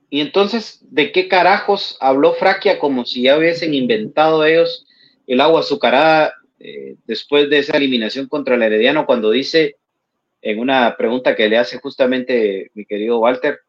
[0.09, 4.85] ¿y entonces de qué carajos habló Fraquia como si ya hubiesen inventado ellos
[5.27, 9.77] el agua azucarada eh, después de esa eliminación contra el Herediano cuando dice
[10.41, 13.59] en una pregunta que le hace justamente mi querido Walter,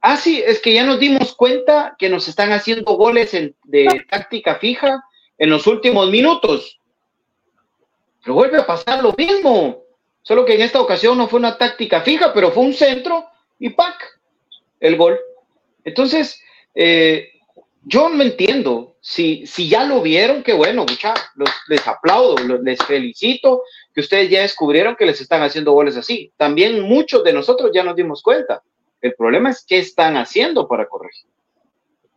[0.00, 4.04] ah sí, es que ya nos dimos cuenta que nos están haciendo goles en- de
[4.10, 5.02] táctica fija
[5.38, 6.80] en los últimos minutos.
[8.22, 9.82] Pero vuelve a pasar lo mismo.
[10.22, 13.24] Solo que en esta ocasión no fue una táctica fija, pero fue un centro
[13.58, 14.20] y ¡pac!
[14.78, 15.18] El gol.
[15.84, 16.40] Entonces,
[16.74, 17.31] eh,
[17.84, 18.96] yo no entiendo.
[19.00, 23.62] Si, si ya lo vieron, qué bueno, mucha, los- les aplaudo, les felicito
[23.92, 26.32] que ustedes ya descubrieron que les están haciendo goles así.
[26.36, 28.62] También muchos de nosotros ya nos dimos cuenta.
[29.00, 31.28] El problema es qué están haciendo para corregir.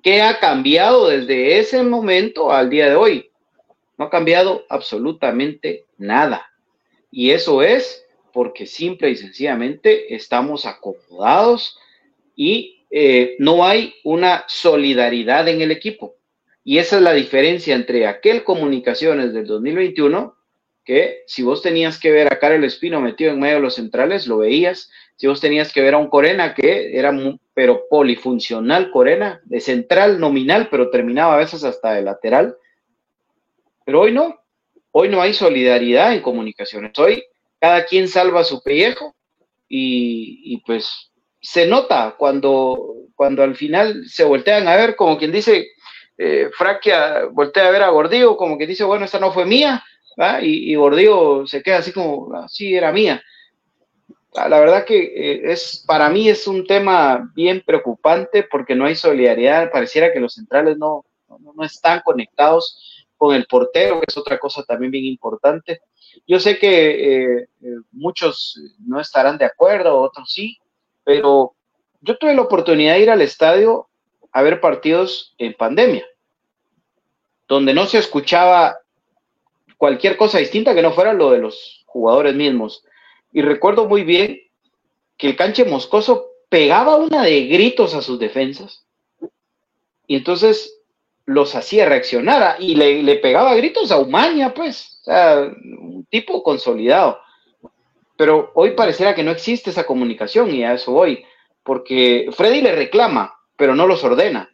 [0.03, 3.31] ¿Qué ha cambiado desde ese momento al día de hoy?
[3.97, 6.45] No ha cambiado absolutamente nada.
[7.09, 11.79] Y eso es porque simple y sencillamente estamos acomodados
[12.35, 16.15] y eh, no hay una solidaridad en el equipo.
[16.63, 20.35] Y esa es la diferencia entre aquel comunicaciones del 2021,
[20.83, 24.27] que si vos tenías que ver a Karel Espino metido en medio de los centrales,
[24.27, 24.89] lo veías.
[25.15, 29.59] Si vos tenías que ver a un Corena que era mu- pero polifuncional Corena, de
[29.61, 32.57] central nominal, pero terminaba a veces hasta de lateral.
[33.85, 34.39] Pero hoy no,
[34.91, 36.97] hoy no hay solidaridad en comunicaciones.
[36.97, 37.23] Hoy
[37.59, 39.15] cada quien salva su pellejo
[39.67, 41.11] y, y pues
[41.45, 45.67] se nota cuando, cuando al final se voltean a ver, como quien dice,
[46.17, 49.83] eh, Fraquia voltea a ver a Gordillo, como que dice, bueno, esta no fue mía,
[50.41, 53.21] y, y Gordillo se queda así como, "Ah, sí, era mía.
[54.35, 58.85] Ah, La verdad que eh, es, para mí es un tema bien preocupante porque no
[58.85, 64.05] hay solidaridad, pareciera que los centrales no, no, no están conectados con el portero, que
[64.07, 65.81] es otra cosa también bien importante.
[66.27, 67.47] Yo sé que eh,
[67.91, 70.57] muchos no estarán de acuerdo, otros sí,
[71.05, 71.53] pero
[72.01, 73.87] yo tuve la oportunidad de ir al estadio
[74.33, 76.05] a ver partidos en pandemia,
[77.47, 78.79] donde no se escuchaba
[79.77, 82.83] cualquier cosa distinta que no fuera lo de los jugadores mismos.
[83.31, 84.41] Y recuerdo muy bien
[85.17, 88.85] que el canche moscoso pegaba una de gritos a sus defensas
[90.07, 90.81] y entonces
[91.25, 97.19] los hacía reaccionar y le, pegaba gritos a Umaña, pues, o sea, un tipo consolidado.
[98.17, 101.25] Pero hoy pareciera que no existe esa comunicación y a eso voy,
[101.63, 104.49] porque Freddy le reclama, pero no los ordena.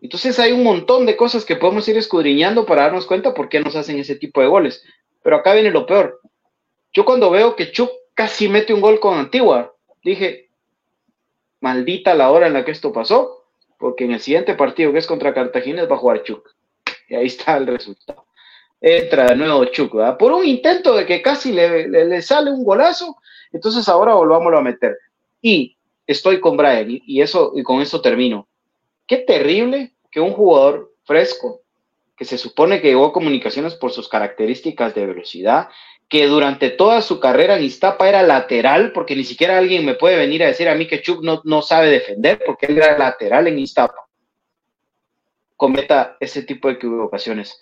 [0.00, 3.60] Entonces hay un montón de cosas que podemos ir escudriñando para darnos cuenta por qué
[3.60, 4.82] nos hacen ese tipo de goles.
[5.22, 6.20] Pero acá viene lo peor.
[6.92, 10.50] Yo cuando veo que Chuck casi mete un gol con Antigua, dije,
[11.60, 13.44] maldita la hora en la que esto pasó,
[13.78, 16.48] porque en el siguiente partido que es contra Cartagena va a jugar Chuck.
[17.08, 18.24] Y ahí está el resultado.
[18.80, 19.60] Entra de nuevo
[19.92, 20.16] ¿verdad?
[20.16, 23.16] Por un intento de que casi le, le, sale un golazo,
[23.52, 24.96] entonces ahora volvámoslo a meter.
[25.42, 25.76] Y
[26.06, 28.48] estoy con Brian, y, eso, y con esto termino.
[29.06, 31.60] Qué terrible que un jugador fresco,
[32.16, 35.68] que se supone que llegó a comunicaciones por sus características de velocidad,
[36.08, 40.16] que durante toda su carrera en Iztapa era lateral, porque ni siquiera alguien me puede
[40.16, 43.46] venir a decir a mí que Chuck no, no sabe defender, porque él era lateral
[43.46, 44.08] en Iztapa,
[45.56, 47.60] cometa ese tipo de equivocaciones.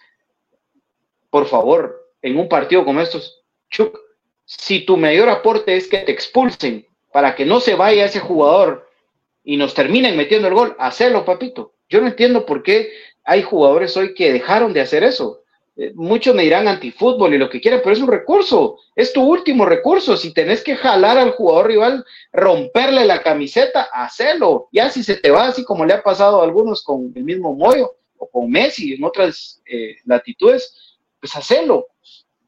[1.31, 3.99] Por favor, en un partido como estos, Chuck,
[4.45, 8.89] si tu mayor aporte es que te expulsen para que no se vaya ese jugador
[9.45, 11.75] y nos terminen metiendo el gol, hacelo, papito.
[11.89, 12.91] Yo no entiendo por qué
[13.25, 15.43] hay jugadores hoy que dejaron de hacer eso.
[15.77, 19.23] Eh, muchos me dirán antifútbol y lo que quieran, pero es un recurso, es tu
[19.23, 20.17] último recurso.
[20.17, 24.69] Si tenés que jalar al jugador rival, romperle la camiseta, hacelo.
[24.73, 27.55] Ya si se te va así como le ha pasado a algunos con el mismo
[27.55, 30.88] Moyo o con Messi en otras eh, latitudes,
[31.21, 31.87] pues hacelo.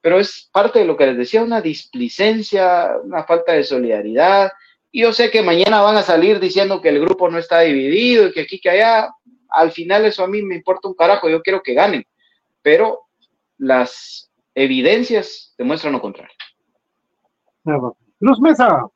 [0.00, 4.50] Pero es parte de lo que les decía, una displicencia, una falta de solidaridad.
[4.90, 8.26] Y yo sé que mañana van a salir diciendo que el grupo no está dividido
[8.26, 9.10] y que aquí, que allá.
[9.52, 12.04] Al final eso a mí me importa un carajo, yo quiero que ganen.
[12.62, 13.08] Pero
[13.58, 16.34] las evidencias demuestran lo contrario.
[18.20, 18.86] Luz Mesa.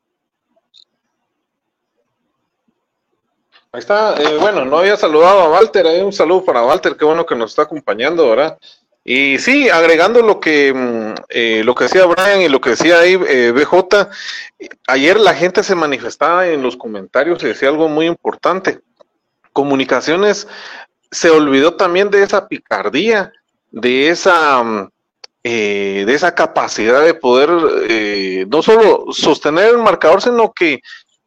[3.71, 7.03] Ahí está, eh, bueno, no había saludado a Walter, hay un saludo para Walter, qué
[7.03, 8.57] bueno que nos está acompañando, ¿verdad?
[9.07, 12.99] Y sí, agregando lo que, mm, eh, lo que decía Brian y lo que decía
[12.99, 14.09] ahí eh, BJ,
[14.87, 18.79] ayer la gente se manifestaba en los comentarios y decía algo muy importante.
[19.53, 20.47] Comunicaciones
[21.11, 23.31] se olvidó también de esa picardía
[23.75, 24.89] de esa, mm,
[25.43, 27.49] eh, de esa capacidad de poder
[27.89, 30.79] eh, no solo sostener el marcador, sino que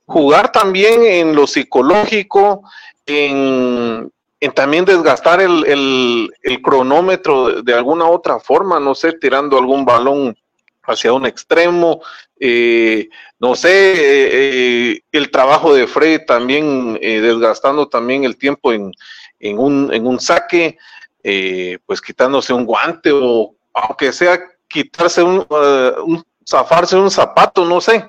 [0.06, 2.62] jugar también en lo psicológico,
[3.06, 4.10] en,
[4.54, 6.30] también desgastar el,
[6.62, 10.36] cronómetro de, alguna otra forma, no sé, tirando algún balón
[10.84, 12.00] hacia un extremo,
[12.40, 13.08] eh,
[13.38, 18.92] no sé, el trabajo de Fred también desgastando también el tiempo en,
[19.38, 20.78] en, un, en un saque,
[21.22, 27.64] eh, pues quitándose un guante o aunque sea quitarse un, eh, un, zafarse un zapato,
[27.64, 28.08] no sé,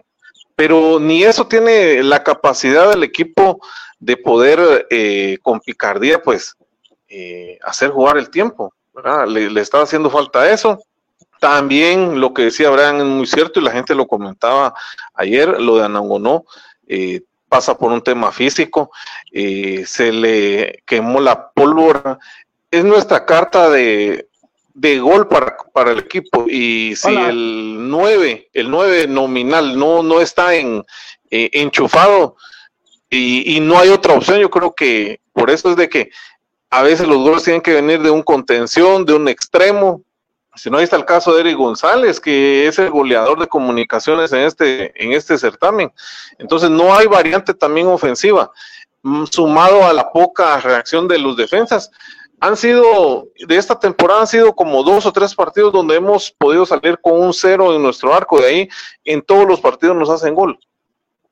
[0.55, 3.59] pero ni eso tiene la capacidad del equipo
[3.99, 6.55] de poder eh, con picardía, pues,
[7.63, 8.71] hacer jugar el tiempo,
[9.27, 10.79] Le, le estaba haciendo falta eso.
[11.39, 14.73] También lo que decía Abraham es muy cierto y la gente lo comentaba
[15.15, 16.45] ayer, lo de Anangonó,
[17.47, 18.91] pasa por un tema físico,
[19.31, 22.19] se le quemó la pólvora
[22.71, 24.27] es nuestra carta de,
[24.99, 26.45] gol para, para, el equipo.
[26.47, 30.85] Y si el 9, el 9 nominal no, no está en,
[31.31, 32.37] eh, enchufado
[33.09, 36.11] y, no hay otra opción, yo creo que por eso es de que
[36.69, 40.03] a veces los goles tienen que venir de un contención, de un extremo.
[40.55, 44.31] Si no, ahí está el caso de Eric González, que es el goleador de comunicaciones
[44.33, 45.91] en este, en este certamen.
[46.37, 48.51] Entonces no hay variante también ofensiva.
[49.01, 51.89] Mm, sumado a la poca reacción de los defensas,
[52.41, 56.65] han sido, de esta temporada han sido como dos o tres partidos donde hemos podido
[56.65, 58.69] salir con un cero en nuestro arco, de ahí
[59.03, 60.59] en todos los partidos nos hacen gol.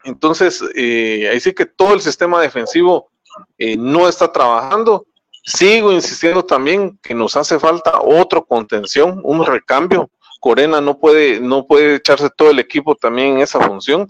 [0.03, 3.09] Entonces, eh, ahí sí que todo el sistema defensivo
[3.57, 5.05] eh, no está trabajando.
[5.43, 10.09] Sigo insistiendo también que nos hace falta otro contención, un recambio.
[10.39, 14.07] Corena no puede, no puede echarse todo el equipo también en esa función.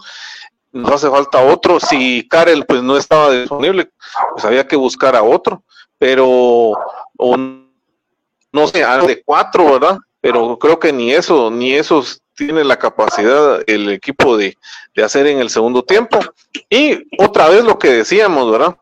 [0.72, 1.80] Nos hace falta otro.
[1.80, 3.90] Si Karel pues no estaba disponible,
[4.32, 5.64] pues había que buscar a otro
[5.98, 6.72] pero
[7.18, 9.98] o no sé, de cuatro, ¿verdad?
[10.20, 12.02] Pero creo que ni eso, ni eso
[12.38, 14.56] tiene la capacidad el equipo de,
[15.04, 16.20] hacer en el segundo tiempo.
[16.70, 18.76] Y otra vez lo que decíamos, ¿verdad?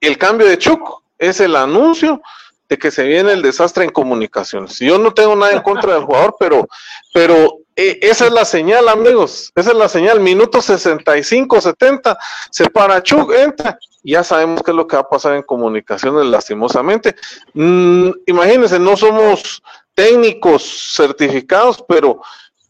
[0.00, 2.22] El cambio de Chuck es el anuncio
[2.68, 4.78] de que se viene el desastre en comunicaciones.
[4.78, 6.68] Yo no tengo nada en contra del jugador, pero,
[7.12, 9.52] pero eh, esa es la señal, amigos.
[9.54, 10.20] Esa es la señal.
[10.20, 12.18] Minuto 65, 70,
[12.50, 13.78] se para Chuck, entra.
[14.02, 17.16] Ya sabemos qué es lo que va a pasar en comunicaciones, lastimosamente.
[17.54, 19.62] Mm, imagínense, no somos
[19.94, 22.20] técnicos certificados, pero,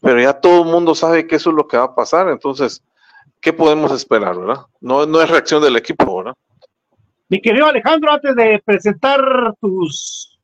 [0.01, 2.29] pero ya todo el mundo sabe que eso es lo que va a pasar.
[2.29, 2.83] Entonces,
[3.41, 4.65] ¿qué podemos esperar, verdad?
[4.81, 6.33] No, no es reacción del equipo, ¿verdad?
[7.29, 10.39] Mi querido Alejandro, antes de presentar tus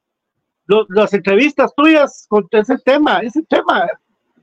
[0.65, 3.85] las entrevistas tuyas con ese tema, ese tema,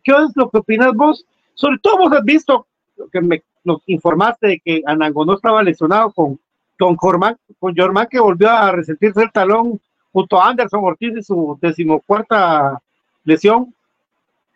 [0.04, 1.24] ¿qué es lo que opinas vos?
[1.54, 2.66] Sobre todo vos has visto
[3.12, 6.38] que me nos informaste de que Anango no estaba lesionado con
[6.80, 9.78] con Jorman, con Jorman que volvió a resentirse el talón
[10.12, 12.80] junto a Anderson Ortiz y su decimocuarta
[13.24, 13.74] lesión.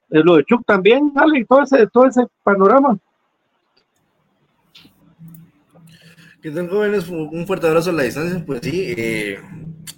[0.09, 2.99] Lo de Chuck también, Ale, todo ese, todo ese panorama.
[6.41, 7.09] ¿Qué tal, jóvenes?
[7.09, 8.45] Un fuerte abrazo a la distancia.
[8.45, 9.41] Pues sí, eh,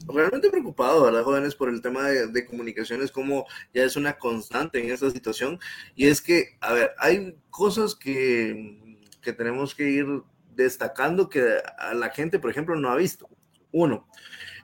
[0.06, 1.56] realmente preocupado, ¿verdad, jóvenes?
[1.56, 5.58] Por el tema de, comunicaciones, como ya es una constante en esta situación.
[5.96, 10.06] Y es que, a ver, hay cosas que, que tenemos que ir
[10.54, 11.44] destacando que
[11.78, 13.28] a la gente, por ejemplo, no ha visto.
[13.72, 14.06] Uno,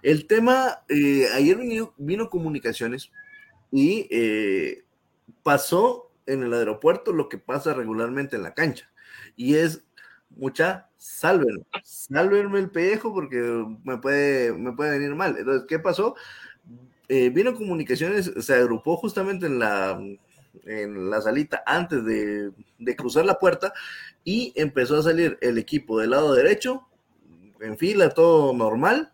[0.02, 1.58] el tema, eh, ayer
[1.96, 3.10] vino, comunicaciones
[3.70, 4.84] y eh,
[5.42, 8.90] pasó en el aeropuerto lo que pasa regularmente en la cancha.
[9.36, 9.84] Y es
[10.30, 15.36] mucha, sálvenme, sálvenme el pellejo porque me puede, me puede venir mal.
[15.38, 16.14] Entonces, ¿qué pasó?
[17.08, 20.00] Eh, vino comunicaciones, se agrupó justamente en la,
[20.64, 23.72] en la salita antes de, de, cruzar la puerta
[24.24, 26.88] y empezó a salir el equipo del lado derecho,
[27.60, 29.12] en fila, todo normal.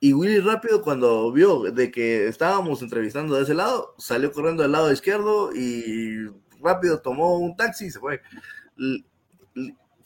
[0.00, 4.72] Y Willy rápido cuando vio de que estábamos entrevistando de ese lado, salió corriendo del
[4.72, 6.28] lado izquierdo y
[6.60, 8.20] rápido tomó un taxi y se fue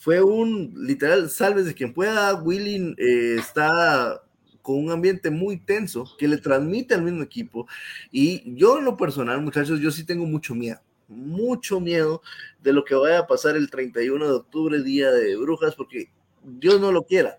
[0.03, 2.35] fue un literal, salves de quien pueda.
[2.35, 4.21] Willing eh, está
[4.61, 7.69] con un ambiente muy tenso que le transmite al mismo equipo.
[8.11, 12.21] Y yo en lo personal, muchachos, yo sí tengo mucho miedo, mucho miedo
[12.61, 16.11] de lo que vaya a pasar el 31 de octubre, día de brujas, porque
[16.43, 17.39] Dios no lo quiera.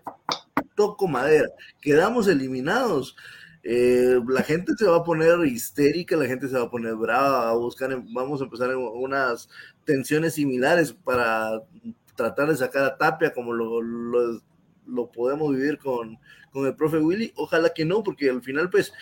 [0.74, 1.48] Toco madera,
[1.80, 3.16] quedamos eliminados.
[3.62, 7.48] Eh, la gente se va a poner histérica, la gente se va a poner brava,
[7.48, 9.48] a buscar, vamos a empezar en unas
[9.84, 11.62] tensiones similares para
[12.14, 16.18] tratar de sacar a Tapia como lo, lo, podemos vivir con,
[16.52, 17.32] con, el profe Willy.
[17.36, 18.92] Ojalá que no, porque al final pues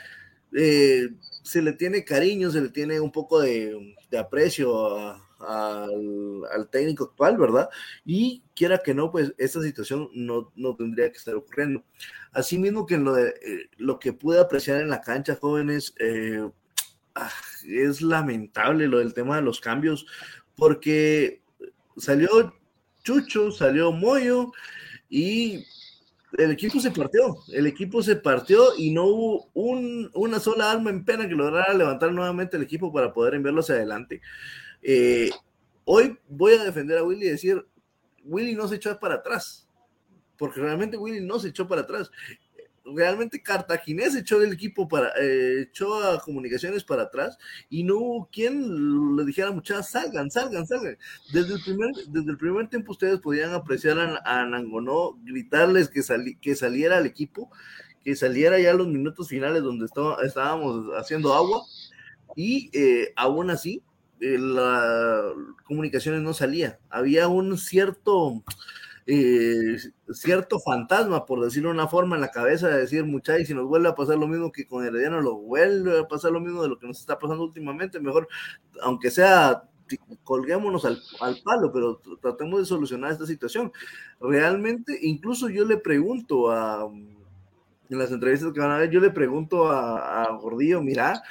[0.54, 1.08] eh,
[1.42, 5.16] se le tiene cariño, se le tiene un poco de, aprecio
[5.46, 7.68] al, técnico actual, ¿verdad?
[8.04, 11.84] Y quiera que no, pues esta situación no, no tendría que estar ocurriendo.
[12.32, 16.48] Asimismo que lo, de, eh, lo que pude apreciar en la cancha, jóvenes, eh,
[17.14, 17.30] ah,
[17.66, 20.06] es lamentable lo del tema de los cambios,
[20.56, 21.42] porque
[21.96, 22.54] salió
[23.02, 24.52] Chucho, salió Moyo
[25.08, 25.64] y
[26.38, 29.50] el equipo se partió, el equipo se partió y no hubo
[30.14, 33.74] una sola alma en pena que lograra levantar nuevamente el equipo para poder enviarlo hacia
[33.74, 34.22] adelante.
[34.82, 35.30] Eh,
[35.84, 37.64] hoy voy a defender a Willy y decir,
[38.24, 39.68] Willy no se echó para atrás,
[40.36, 42.10] porque realmente Willy no se echó para atrás
[42.84, 48.28] realmente Cartaginés echó el equipo para, eh, echó a comunicaciones para atrás y no hubo
[48.30, 50.98] quien le dijera muchachos, salgan, salgan, salgan.
[51.32, 56.02] Desde el primer, desde el primer tiempo ustedes podían apreciar a, Nangonó, gritarles que,
[56.40, 57.50] que saliera el equipo,
[58.04, 61.62] que saliera ya los minutos finales donde estábamos haciendo agua
[62.34, 63.82] y eh, aún así
[64.22, 65.32] la
[65.64, 66.78] comunicaciones no salía.
[66.90, 68.42] Había un cierto
[69.06, 69.78] eh,
[70.12, 73.66] cierto fantasma, por decirlo de una forma, en la cabeza de decir, muchachos, si nos
[73.66, 76.68] vuelve a pasar lo mismo que con Herediano, lo vuelve a pasar lo mismo de
[76.68, 78.28] lo que nos está pasando últimamente, mejor,
[78.82, 79.64] aunque sea,
[80.22, 81.00] colguémonos al,
[81.44, 83.72] palo, pero tratemos de solucionar esta situación.
[84.20, 86.88] Realmente, incluso yo le pregunto a,
[87.90, 91.22] en las entrevistas que van a ver, yo le pregunto a, a Gordillo, mira,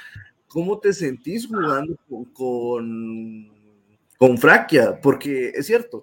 [0.52, 3.52] ¿cómo te sentís jugando con, con,
[4.18, 5.00] con Fraquia?
[5.00, 6.02] Porque es cierto,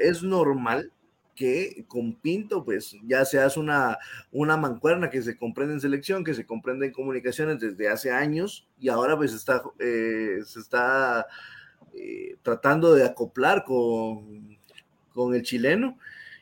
[0.00, 0.92] es normal
[1.34, 3.98] que con Pinto, pues ya se hace una,
[4.30, 8.68] una mancuerna que se comprende en selección, que se comprende en comunicaciones desde hace años
[8.78, 11.26] y ahora pues está, eh, se está
[11.94, 14.56] eh, tratando de acoplar con,
[15.12, 15.98] con el chileno.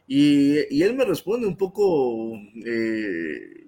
[0.07, 2.35] Y, él me responde un poco,
[2.66, 3.66] eh,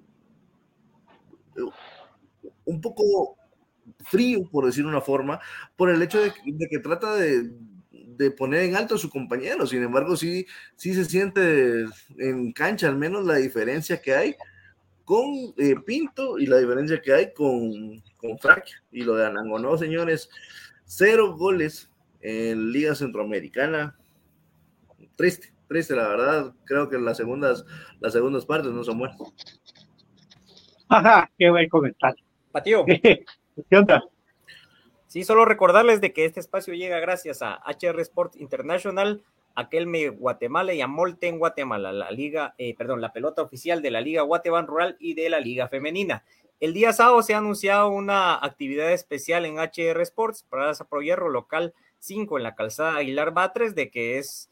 [2.66, 3.38] un poco
[4.04, 5.40] frío, por decir una forma,
[5.76, 6.32] por el hecho de
[6.70, 7.50] que trata de,
[8.16, 9.66] de poner en alto a su compañero.
[9.66, 10.46] Sin embargo, sí,
[10.76, 11.84] sí se siente
[12.18, 14.36] en cancha al menos la diferencia que hay
[15.04, 18.64] con eh, Pinto y la diferencia que hay con, con Frank.
[18.90, 20.30] Y lo de Anango, no, señores,
[20.84, 21.90] cero goles
[22.20, 23.96] en Liga Centroamericana.
[25.16, 26.54] Triste, triste, la verdad.
[26.64, 27.64] Creo que las segundas,
[28.00, 29.18] las segundas partes no son buenas.
[31.38, 32.24] qué buen comentario.
[32.50, 32.84] Patio.
[35.06, 39.22] Sí, solo recordarles de que este espacio llega gracias a HR Sport International,
[39.54, 44.00] Aquelme Guatemala y a Molten Guatemala, la liga, eh, perdón, la pelota oficial de la
[44.00, 46.24] Liga Guatemala Rural y de la Liga Femenina.
[46.58, 51.28] El día sábado se ha anunciado una actividad especial en HR Sports para Pro Hierro
[51.28, 54.50] local 5 en la calzada Aguilar Batres, de que es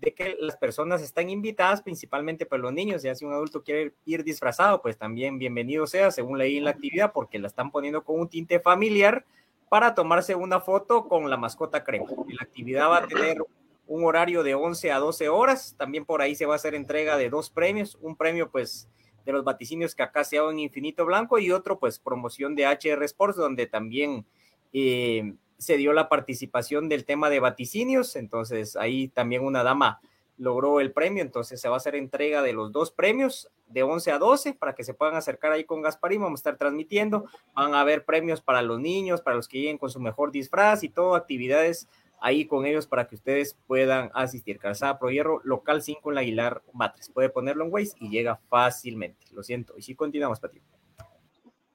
[0.00, 3.62] de que las personas están invitadas, principalmente para pues, los niños, ya si un adulto
[3.62, 7.70] quiere ir disfrazado, pues también bienvenido sea, según leí en la actividad, porque la están
[7.70, 9.24] poniendo con un tinte familiar
[9.68, 12.06] para tomarse una foto con la mascota crema.
[12.28, 13.38] La actividad va a tener
[13.86, 17.16] un horario de 11 a 12 horas, también por ahí se va a hacer entrega
[17.16, 18.88] de dos premios, un premio pues
[19.24, 22.66] de los vaticinios que acá se hago en Infinito Blanco y otro pues promoción de
[22.66, 24.26] HR Sports, donde también...
[24.72, 30.00] Eh, se dio la participación del tema de vaticinios, entonces ahí también una dama
[30.36, 34.12] logró el premio, entonces se va a hacer entrega de los dos premios de 11
[34.12, 37.74] a 12 para que se puedan acercar ahí con Gasparín, vamos a estar transmitiendo, van
[37.74, 40.88] a haber premios para los niños, para los que lleguen con su mejor disfraz y
[40.88, 41.88] todo, actividades
[42.20, 44.58] ahí con ellos para que ustedes puedan asistir.
[44.58, 48.40] Calzada Pro Hierro, local 5 en la Aguilar Matres, puede ponerlo en Waze y llega
[48.48, 50.60] fácilmente, lo siento, y si continuamos, Pati.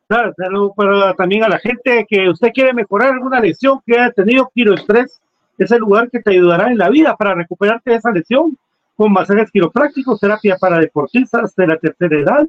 [0.09, 0.33] Claro,
[0.75, 4.73] pero también a la gente que usted quiere mejorar alguna lesión que haya tenido, Quiro
[4.73, 5.21] Estrés
[5.55, 8.57] es el lugar que te ayudará en la vida para recuperarte de esa lesión,
[8.95, 12.47] con masajes quiroprácticos, terapia para deportistas de la tercera edad,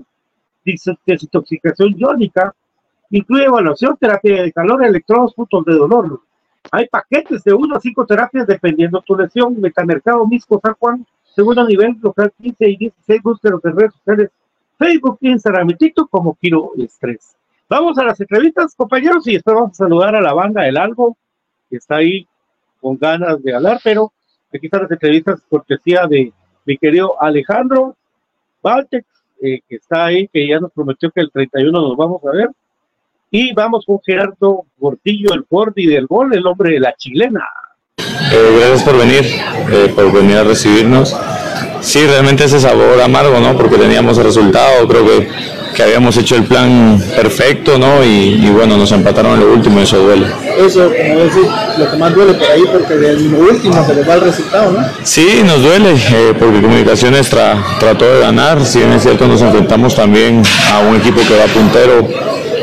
[1.05, 2.55] desintoxicación iónica,
[3.11, 6.19] incluye evaluación, terapia de calor, electrodos, puntos de dolor.
[6.73, 9.61] Hay paquetes de 1 a 5 terapias dependiendo tu lesión.
[9.61, 14.31] Metamercado Misco San Juan, segundo nivel, local 15 y 16, búsquenos en redes sociales,
[14.79, 17.37] Facebook, Instagram y TikTok como Quiro Estrés.
[17.71, 21.17] Vamos a las entrevistas, compañeros, y después vamos a saludar a la banda del Algo,
[21.71, 22.27] que está ahí
[22.81, 24.13] con ganas de hablar, pero
[24.53, 26.33] aquí están las entrevistas cortesía de
[26.67, 27.95] mi querido Alejandro
[28.61, 29.07] Valtex,
[29.41, 32.49] eh, que está ahí, que ya nos prometió que el 31 nos vamos a ver.
[33.31, 37.47] Y vamos con Gerardo Gordillo, el Gordi del gol, el hombre de la chilena.
[37.99, 39.23] Eh, gracias por venir,
[39.71, 41.17] eh, por venir a recibirnos.
[41.83, 43.57] Sí, realmente ese sabor amargo, ¿no?
[43.57, 48.05] Porque teníamos el resultado, creo que que habíamos hecho el plan perfecto, ¿no?
[48.05, 50.27] Y, bueno, nos empataron en lo último eso duele.
[50.59, 51.47] Eso, como decir,
[51.79, 54.73] lo que más duele por ahí, porque de lo último se les va el resultado,
[54.73, 54.87] ¿no?
[55.03, 59.95] Sí, nos duele, eh, porque Comunicaciones trató de ganar, si bien es cierto, nos enfrentamos
[59.95, 62.07] también a un equipo que va puntero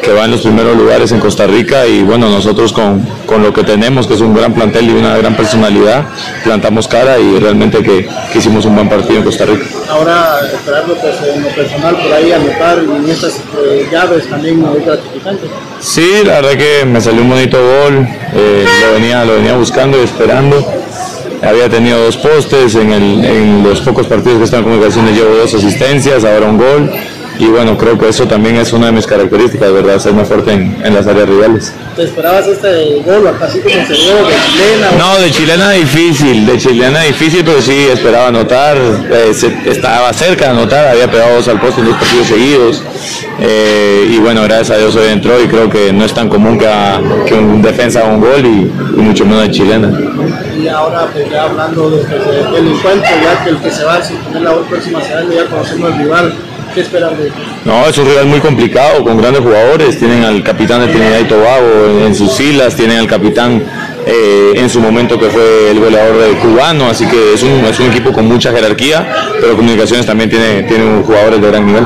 [0.08, 3.52] que va en los primeros lugares en Costa Rica y bueno, nosotros con, con, lo
[3.52, 6.06] que tenemos, que es un gran plantel y una gran personalidad,
[6.46, 9.66] plantamos cara y realmente que, que hicimos un buen partido en Costa Rica.
[9.90, 14.80] Ahora esperarlo pues, en lo personal por ahí anotar en estas eh, llaves también muy
[14.80, 15.48] gratificante.
[15.82, 20.00] Sí, la verdad que me salió un bonito gol, eh, lo, venía, lo venía buscando
[20.00, 20.56] y esperando
[21.42, 25.36] había tenido dos postes, en, el, en los pocos partidos que están en comunicaciones llevo
[25.36, 26.92] dos asistencias, ahora un gol
[27.40, 30.00] y bueno, creo que eso también es una de mis características, ¿verdad?
[30.00, 31.74] Ser más fuerte en, en las áreas rivales.
[31.96, 34.92] ¿Te esperabas este gol así como se dio de chilena?
[35.00, 39.32] No, de chilena difícil, de chilena difícil, pero sí esperaba anotar, eh,
[39.66, 42.84] estaba cerca de anotar, había pegado dos al poste en dos partidos seguidos.
[43.40, 46.58] Eh, y bueno, gracias a Dios hoy entró y creo que no es tan común
[46.58, 46.68] que,
[47.28, 49.92] que un defensa haga un gol y, mucho menos de chilena.
[50.56, 54.02] Y ahora pues ya hablando de, del encuentro, ya que el que se va a
[54.02, 56.34] tener la próxima semana ya conocemos al rival
[57.66, 59.98] no, es un rival muy complicado, con grandes jugadores.
[59.98, 63.64] Tienen al capitán de Trinidad y Tobago en, sus filas, tienen al capitán
[64.06, 67.80] eh, en su momento que fue el goleador de cubano, así que es un, es
[67.80, 69.08] un equipo con mucha jerarquía,
[69.40, 71.86] pero Comunicaciones también tiene, tiene jugadores de gran nivel.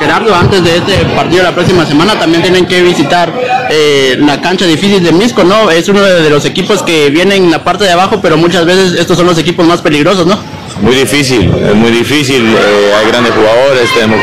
[0.00, 3.32] Gerardo, antes de este partido la próxima semana también tienen que visitar
[3.70, 5.70] eh, la cancha difícil de Misco, ¿no?
[5.70, 8.98] Es uno de los equipos que vienen en la parte de abajo, pero muchas veces
[8.98, 10.55] estos son los equipos más peligrosos, ¿no?
[10.80, 14.20] Muy difícil, es muy difícil, eh, hay grandes jugadores, tenemos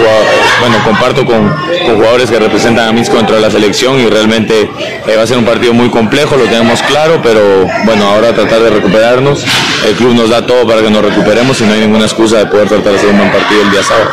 [0.60, 1.56] bueno, comparto con,
[1.96, 4.70] jugadores que representan a Misco de la selección y realmente
[5.08, 8.60] eh, va a ser un partido muy complejo, lo tenemos claro, pero bueno, ahora tratar
[8.62, 9.44] de recuperarnos,
[9.88, 12.46] el club nos da todo para que nos recuperemos y no hay ninguna excusa de
[12.46, 14.12] poder tratar de hacer un buen partido el día sábado.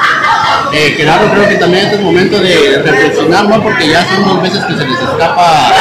[0.73, 3.63] Eh, claro, creo que también es momento de reflexionar, ¿no?
[3.63, 5.75] Porque ya son dos veces que se les escapa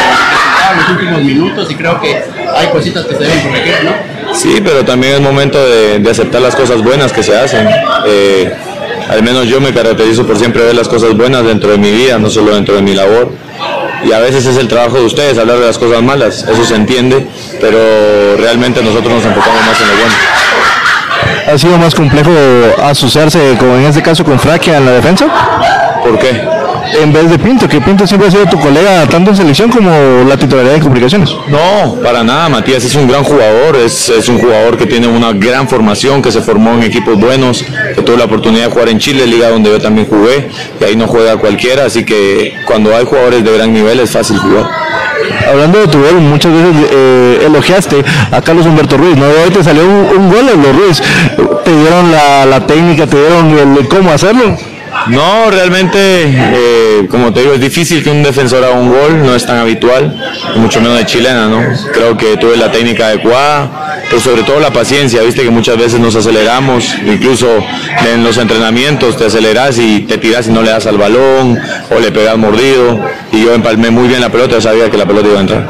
[0.72, 2.22] en los últimos minutos y creo que
[2.56, 4.36] hay cositas que se deben corregir, ¿no?
[4.36, 7.68] Sí, pero también es momento de, aceptar las cosas buenas que se hacen.
[8.06, 8.54] Eh,
[9.10, 12.20] al menos yo me caracterizo por siempre ver las cosas buenas dentro de mi vida,
[12.20, 13.32] no solo dentro de mi labor.
[14.04, 16.76] Y a veces es el trabajo de ustedes hablar de las cosas malas, eso se
[16.76, 17.28] entiende,
[17.60, 20.14] pero realmente nosotros nos enfocamos más en lo bueno.
[21.52, 22.32] ¿Ha sido más complejo
[22.84, 25.26] asociarse, como en este caso, con Fraquia en la defensa?
[26.04, 26.59] ¿Por qué?
[27.02, 29.92] En vez de Pinto, que Pinto siempre ha sido tu colega tanto en selección como
[30.28, 31.30] la titularidad de comunicaciones.
[31.48, 35.34] No, para nada, Matías es un gran jugador, es, es, un jugador que tiene una
[35.34, 37.64] gran formación, que se formó en equipos buenos,
[37.96, 40.96] que tuvo la oportunidad de jugar en Chile, liga donde yo también jugué, y ahí
[40.96, 44.70] no juega cualquiera, así que cuando hay jugadores de gran nivel es fácil jugar.
[45.48, 49.26] Hablando de tu gol, muchas veces eh, elogiaste a Carlos Humberto Ruiz, ¿no?
[49.26, 51.02] Hoy te salió un, un gol en los Ruiz,
[51.64, 54.58] te dieron la, la técnica, te dieron el cómo hacerlo.
[55.08, 59.36] No, realmente, eh, como te digo, es difícil que un defensor haga un gol, no
[59.36, 60.16] es tan habitual,
[60.56, 61.62] mucho menos de chilena, ¿no?
[61.92, 66.00] Creo que tuve la técnica adecuada, pero sobre todo la paciencia, viste que muchas veces
[66.00, 67.48] nos aceleramos, incluso
[68.14, 72.00] en los entrenamientos te aceleras y te tiras y no le das al balón o
[72.00, 73.00] le pegas mordido,
[73.32, 75.68] y yo empalmé muy bien la pelota, sabía que la pelota iba a entrar.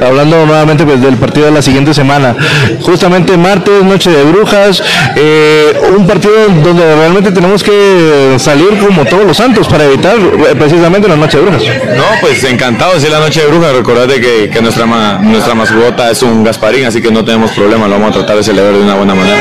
[0.00, 2.34] Hablando nuevamente pues, del partido de la siguiente semana,
[2.82, 4.82] justamente martes, noche de brujas,
[5.16, 10.54] eh, un partido donde realmente tenemos que salir como todos los santos para evitar eh,
[10.58, 11.62] precisamente la noche de brujas.
[11.96, 15.54] No, pues encantado de decir la noche de brujas, recordate que, que nuestra, ma, nuestra
[15.54, 18.74] mascota es un Gasparín, así que no tenemos problema, lo vamos a tratar de celebrar
[18.74, 19.38] de una buena manera.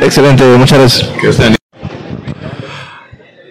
[0.00, 1.61] Excelente, muchas gracias.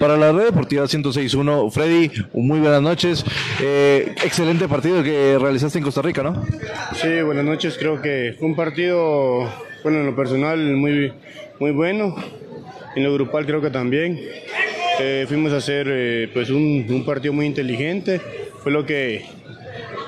[0.02, 3.24] Para la red deportiva 106.1, Freddy, muy buenas noches.
[3.62, 6.44] Eh, excelente partido que realizaste en Costa Rica, ¿no?
[6.96, 7.78] Sí, buenas noches.
[7.78, 9.48] Creo que fue un partido,
[9.84, 11.14] bueno, en lo personal muy,
[11.60, 12.16] muy bueno.
[12.96, 14.20] En lo grupal creo que también.
[15.00, 18.20] Eh, fuimos a hacer eh, pues un partido muy inteligente.
[18.64, 19.24] Fue lo que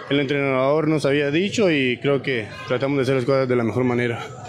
[0.10, 3.64] el entrenador nos había dicho y creo que tratamos de hacer las cosas de la
[3.64, 4.43] mejor manera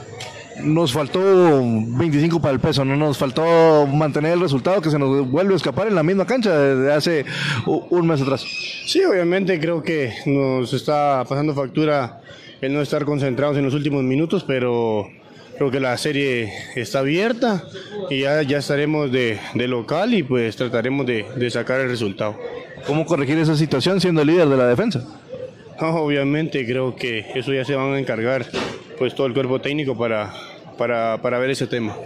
[0.62, 1.20] nos faltó
[1.62, 5.56] 25 para el peso, no nos faltó mantener el resultado que se nos vuelve a
[5.56, 7.24] escapar en la misma cancha desde hace
[7.66, 8.44] un mes atrás.
[8.86, 12.20] Sí, obviamente creo que nos está pasando factura
[12.60, 15.08] el no estar concentrados en los últimos minutos, pero
[15.56, 17.64] creo que la serie está abierta
[18.10, 22.38] y ya, ya estaremos de, de local y pues trataremos de, de sacar el resultado.
[22.86, 25.04] ¿Cómo corregir esa situación siendo el líder de la defensa?
[25.80, 28.46] Obviamente creo que eso ya se van a encargar
[28.98, 30.32] pues todo el cuerpo técnico para,
[30.78, 31.96] para, para ver ese tema.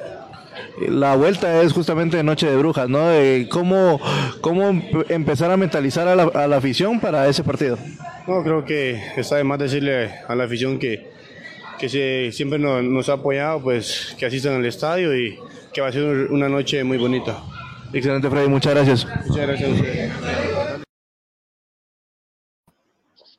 [0.88, 3.08] La vuelta es justamente Noche de Brujas, ¿no?
[3.08, 4.00] De cómo,
[4.40, 4.70] ¿Cómo
[5.08, 7.76] empezar a mentalizar a la, a la afición para ese partido?
[8.26, 11.10] No, creo que está de más decirle a la afición que,
[11.78, 15.38] que se, siempre nos, nos, ha apoyado, pues que asistan al estadio y
[15.72, 17.42] que va a ser una noche muy bonita.
[17.92, 19.06] Excelente, Freddy, muchas gracias.
[19.26, 20.12] Muchas gracias a ustedes.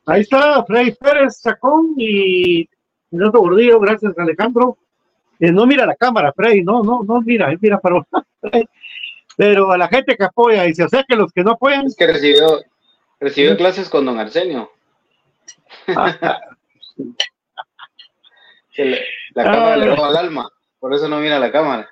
[0.06, 2.68] Ahí está Freddy Pérez Chacón y
[3.10, 4.78] Fernando Gordillo, gracias Alejandro.
[5.38, 8.06] Eh, no mira la cámara, Freddy, no, no, no mira, mira para
[9.36, 11.86] Pero a la gente que apoya, y se o sea que los que no apoyan.
[11.86, 12.60] Es que recibió,
[13.18, 14.70] recibió clases con don Arsenio.
[18.76, 19.00] le,
[19.34, 21.88] la cámara le roba el alma, por eso no mira la cámara.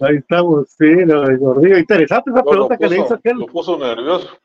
[0.00, 1.78] Ahí estamos, sí, no, Gordillo.
[1.78, 3.38] Interesante esa No, pregunta lo que le hizo aquel.
[3.38, 4.38] Lo puso nervioso.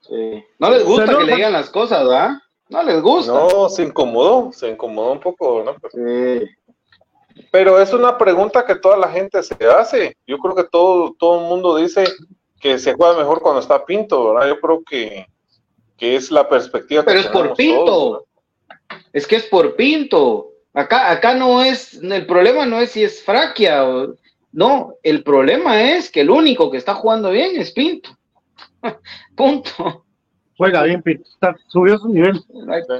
[0.00, 0.44] Sí.
[0.58, 2.38] No les gusta que le digan las cosas, ¿verdad?
[2.70, 3.32] No les gusta.
[3.32, 5.74] No, se incomodó, se incomodó un poco, ¿no?
[5.92, 6.46] Sí.
[7.50, 10.16] Pero es una pregunta que toda la gente se hace.
[10.26, 12.04] Yo creo que todo, todo el mundo dice
[12.60, 14.48] que se juega mejor cuando está Pinto, ¿verdad?
[14.48, 15.26] Yo creo que,
[15.96, 17.84] que es la perspectiva que Pero es por Pinto.
[17.84, 18.24] todos,
[19.12, 20.50] Es que es por Pinto.
[20.72, 24.14] Acá, acá no es, el problema no es si es Fraquia o
[24.52, 28.10] no, el problema es que el único que está jugando bien es Pinto.
[29.36, 30.04] Punto.
[30.60, 32.38] Juega bien, Pinto, está- subió su nivel.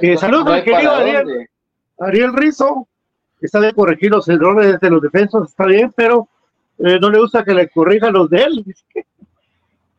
[0.01, 1.25] Eh, saludos no al querido Ariel.
[1.27, 1.49] dónde.
[1.99, 2.87] Ariel Rizo,
[3.39, 6.27] está de corregir los errores de los defensores, está bien, pero
[6.79, 8.65] eh, no le gusta que le corrijan los de él.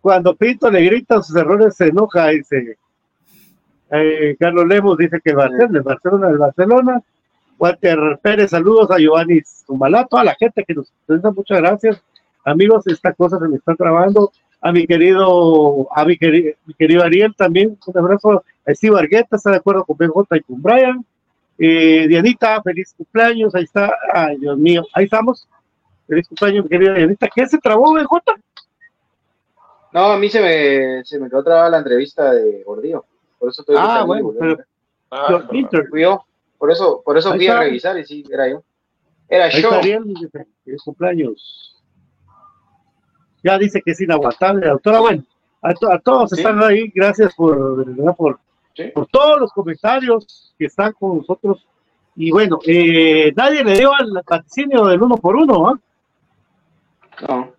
[0.01, 2.77] Cuando Pinto le grita sus errores se enoja, dice.
[3.93, 7.01] Eh, Carlos Lemos dice que el Barcelona, el Barcelona, el Barcelona.
[7.59, 12.03] Walter Pérez, saludos a Giovanni Zumalá, toda la gente que nos presenta, muchas gracias.
[12.45, 14.33] Amigos, esta cosa se me está grabando.
[14.65, 18.45] A mi querido, a mi querido, mi querido Ariel también, un abrazo.
[18.65, 21.05] A Steve Argueta, está de acuerdo con BJ y con Brian.
[21.59, 25.49] Eh, Dianita, feliz cumpleaños, ahí está, ay Dios mío, ahí estamos.
[26.07, 27.29] Feliz cumpleaños, mi querida Dianita.
[27.35, 28.35] ¿Qué se trabó, BJ?
[29.93, 33.05] No, a mí se me, se me quedó trabada la entrevista de Gordillo.
[33.39, 34.57] Por eso estoy Ah, bueno, pero.
[35.11, 35.45] Ah,
[35.91, 36.25] Fui yo.
[36.57, 38.63] Por eso, por eso fui a revisar y sí, era yo.
[39.29, 39.69] Era ahí yo.
[39.69, 40.29] está Ariel, dice,
[40.65, 41.72] feliz cumpleaños.
[43.43, 45.01] Ya dice que es inaguantable, doctora.
[45.01, 45.23] Bueno,
[45.63, 46.37] a, to- a todos Sí.
[46.41, 47.85] están ahí, gracias por,
[48.17, 48.39] por,
[48.75, 48.85] Sí.
[48.95, 51.67] por todos los comentarios que están con nosotros.
[52.17, 55.79] Y bueno, eh, nadie le dio al vaticinio del uno por uno, ¿ah?
[57.29, 57.53] No.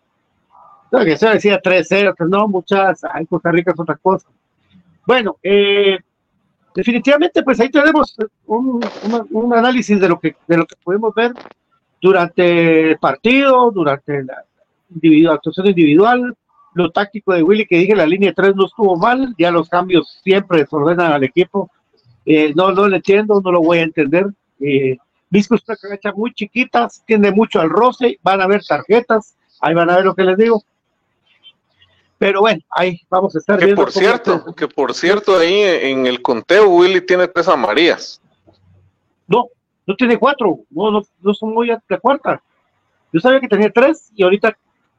[0.92, 4.28] No, que se decía 3-0, que no, muchas, ay, Costa Rica es otra cosa.
[5.08, 5.98] Bueno, eh,
[6.76, 8.16] definitivamente, pues ahí tenemos
[8.46, 8.80] un,
[9.32, 11.34] un análisis de lo que de lo que podemos ver
[12.02, 14.44] durante el partido, durante la
[14.94, 16.36] individual, actuación individual,
[16.74, 20.20] lo táctico de Willy que dije, la línea 3 no estuvo mal, ya los cambios
[20.24, 21.70] siempre desordenan al equipo.
[22.26, 24.28] Eh, no, no lo entiendo, no lo voy a entender.
[24.60, 24.98] Eh,
[25.30, 29.90] Visco está cancha muy chiquitas, tiende mucho al roce, van a ver tarjetas, ahí van
[29.90, 30.64] a ver lo que les digo.
[32.18, 33.82] Pero bueno, ahí vamos a estar que viendo.
[33.82, 38.22] por cierto, que por cierto, ahí en el conteo Willy tiene tres amarillas.
[39.28, 39.48] No,
[39.86, 42.42] no tiene cuatro, no, no, no son muy la cuarta.
[43.12, 44.58] Yo sabía que tenía tres y ahorita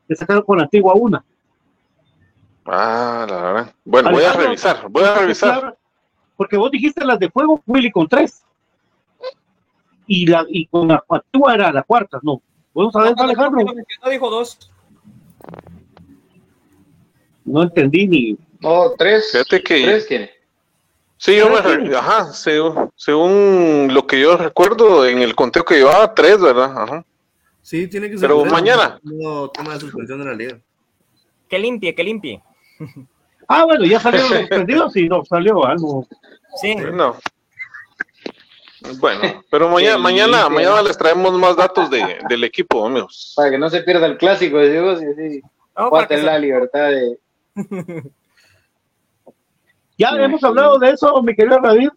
[0.08, 1.24] le sacaron con la antigua una.
[2.66, 3.74] Ah, la verdad.
[3.84, 5.76] Bueno, voy a revisar, voy a revisar.
[6.36, 8.42] Porque vos dijiste las de fuego, Willy con tres.
[10.06, 12.42] Y, la, y con la antigua era la cuarta, no.
[12.74, 13.64] Vamos a ver, Alejandro.
[14.02, 14.70] No dijo dos.
[17.44, 18.38] No entendí ni.
[18.60, 19.30] No, tres.
[19.32, 19.84] Fíjate que.
[19.84, 20.30] Tres tiene.
[21.16, 26.12] Sí, yo me ajá, según, según lo que yo recuerdo en el conteo que llevaba,
[26.12, 26.76] tres, ¿verdad?
[26.76, 27.04] Ajá.
[27.64, 28.28] Sí, tiene que ser.
[28.28, 29.00] Pero mañana.
[29.02, 30.60] No toma de suspensión de la liga.
[31.48, 32.42] Que limpie, que limpie.
[33.48, 36.06] Ah, bueno, ya salieron los suspendidos y no salió algo.
[36.60, 36.74] Sí.
[36.74, 37.16] No.
[38.98, 43.32] Bueno, pero mañana, mañana, mañana les traemos más datos de, del equipo, amigos.
[43.34, 45.40] Para que no se pierda el clásico, y así
[45.74, 47.18] No, pueda para tener se- la libertad de.
[49.96, 51.88] Ya hemos hablado de eso, mi querido David.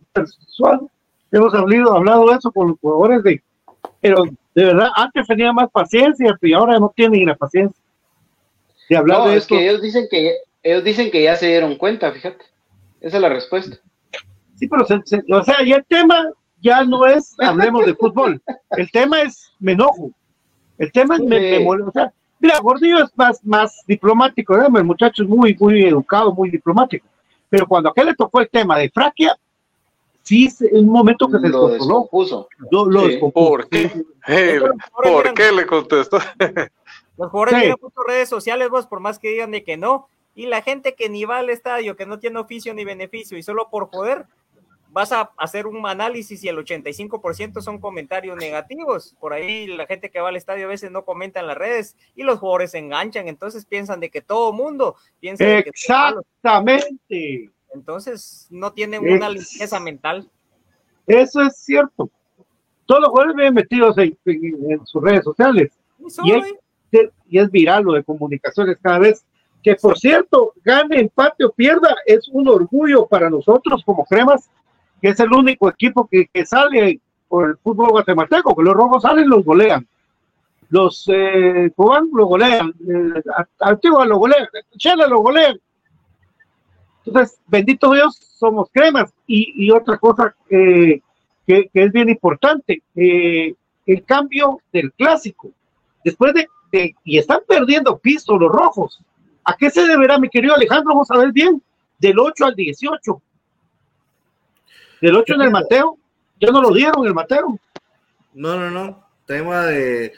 [1.31, 3.43] Hemos hablado, hablado de eso con los jugadores de.
[4.01, 4.23] Pero
[4.57, 7.79] de verdad, antes tenía más paciencia y ahora no tienen ni la paciencia
[8.89, 9.53] de hablar No, de es esto.
[9.55, 12.43] que ellos dicen que ellos dicen que ya se dieron cuenta, fíjate.
[12.99, 13.77] Esa es la respuesta.
[14.55, 16.25] Sí, pero se- se- o sea, ya el tema
[16.59, 18.41] ya no es hablemos de fútbol.
[18.71, 20.09] El tema es me enojo.
[20.79, 21.57] El tema es me, Sí.
[21.59, 24.71] me mole- O sea, mira, Gordillo es más, más diplomático, ¿verdad?
[24.75, 27.05] el muchacho es muy, muy educado, muy diplomático.
[27.47, 29.37] Pero cuando a aquel le tocó el tema de fraquia,
[30.27, 32.47] sí es un momento que se Lo descompuso.
[32.69, 33.07] Lo, lo Sí.
[33.11, 33.49] descompuso.
[33.49, 33.91] ¿Por qué?
[34.27, 34.59] Eh,
[34.91, 36.19] ¿Por qué le contestó?
[37.17, 37.61] Los jugadores Sí.
[37.61, 40.07] miran mucho redes sociales, vos, por más que digan de que no.
[40.35, 43.43] Y la gente que ni va al estadio, que no tiene oficio ni beneficio, y
[43.43, 44.25] solo por joder,
[44.91, 49.15] vas a hacer un análisis y el 85% son comentarios negativos.
[49.19, 51.95] Por ahí la gente que va al estadio a veces no comenta en las redes
[52.15, 55.69] y los jugadores se enganchan, entonces piensan de que todo mundo piensa de que.
[55.69, 57.51] Exactamente.
[57.77, 60.29] Entonces no tienen una limpieza mental.
[61.05, 62.09] Eso es cierto.
[62.85, 65.71] Todos los jugadores vienen metidos en, en- en sus redes sociales.
[66.23, 66.45] Y es,
[66.93, 67.11] ¿eh?
[67.29, 69.23] y es viral lo de comunicaciones cada vez.
[69.63, 74.49] Que por cierto, gane, empate o pierda, es un orgullo para nosotros como cremas,
[75.01, 79.01] que es el único equipo que, que sale por el fútbol guatemalteco, que los rojos
[79.03, 79.85] salen, los golean.
[80.69, 83.21] Los eh, cubanos lo golean, eh,
[83.59, 84.47] Antigua lo golean,
[84.77, 85.57] Chela lo golean.
[87.07, 89.13] Entonces, bendito Dios, somos cremas.
[89.25, 91.01] Y, y otra cosa eh,
[91.45, 93.55] que, que es bien importante, eh,
[93.85, 95.49] el cambio del clásico.
[96.03, 98.99] Después de, de- y están perdiendo piso los rojos.
[99.45, 100.89] ¿A qué se deberá, mi querido Alejandro?
[100.93, 101.61] Vamos a ver bien.
[101.99, 103.21] Del 8 al 18.
[105.01, 105.97] Del 8 en el Mateo.
[106.39, 107.57] Ya no lo dieron el Mateo.
[108.33, 109.03] No, no, no.
[109.25, 110.13] Tema de,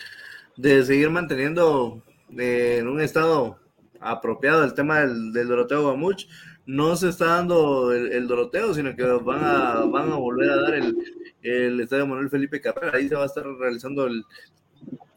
[0.57, 2.01] de seguir manteniendo
[2.37, 3.57] eh, en un estado
[4.01, 6.25] apropiado el tema del, del Doroteo Guamuch.
[6.69, 10.61] No se está dando el, el Doroteo, sino que van a, van a volver a
[10.61, 10.95] dar el,
[11.41, 12.95] el estadio Manuel Felipe Carrera.
[12.95, 14.23] Ahí se va a estar realizando el.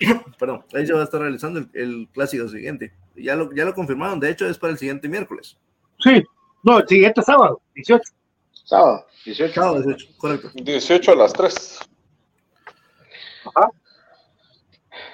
[0.38, 2.94] Perdón, ahí se va a estar realizando el, el clásico siguiente.
[3.16, 5.59] Ya lo, ya lo confirmaron, de hecho es para el siguiente miércoles.
[5.98, 6.22] Sí.
[6.62, 8.03] No, el siguiente sábado, 18.
[8.64, 9.55] Sábado, 18.
[9.55, 10.50] Sábado 18, correcto.
[10.55, 11.78] 18 a las 3.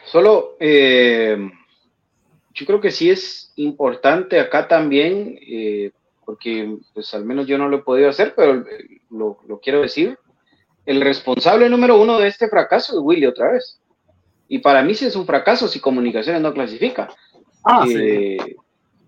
[0.05, 1.51] Solo, eh,
[2.55, 5.91] yo creo que sí es importante acá también, eh,
[6.29, 9.81] porque pues al menos yo no lo he podido hacer, pero eh, lo, lo quiero
[9.81, 10.19] decir.
[10.85, 13.81] El responsable número uno de este fracaso es Willy otra vez.
[14.47, 17.09] Y para mí sí es un fracaso si Comunicaciones no clasifica.
[17.65, 18.37] Ah, Eh,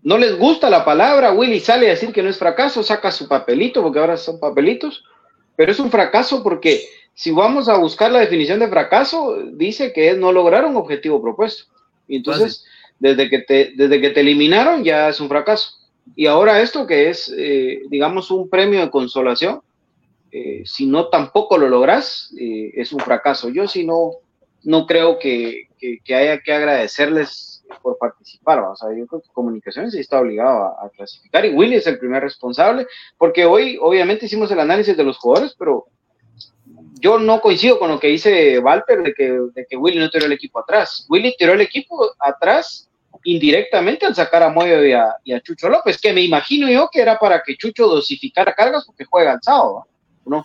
[0.03, 3.29] No les gusta la palabra, Willy sale a decir que no es fracaso, saca su
[3.29, 5.05] papelito, porque ahora son papelitos,
[5.57, 10.09] pero es un fracaso porque si vamos a buscar la definición de fracaso, dice que
[10.09, 11.65] es no lograr un objetivo propuesto.
[12.09, 12.65] Y entonces,
[12.99, 15.80] desde que, te, desde que te eliminaron ya es un fracaso.
[16.17, 19.63] Y ahora esto que es, eh, digamos, un premio de consolación,
[20.33, 23.49] eh, si no tampoco lo logras, eh, es un fracaso.
[23.49, 24.13] Yo si no,
[24.65, 25.69] no creo que,
[26.09, 28.61] haya que agradecerles por participar.
[28.61, 31.99] O sea, yo creo que Comunicaciones está obligado a, a, clasificar y Willy es el
[31.99, 32.87] primer responsable,
[33.17, 35.87] porque hoy obviamente hicimos el análisis de los jugadores, pero
[37.01, 40.27] yo no coincido con lo que dice Walter de que, de que Willy no tiró
[40.27, 41.07] el equipo atrás.
[41.09, 42.90] Willy tiró el equipo atrás
[43.25, 46.89] indirectamente al sacar a Moyo y a, y a Chucho López, que me imagino yo
[46.91, 49.87] que era para que Chucho dosificara cargas porque juega el sábado,
[50.25, 50.45] ¿no?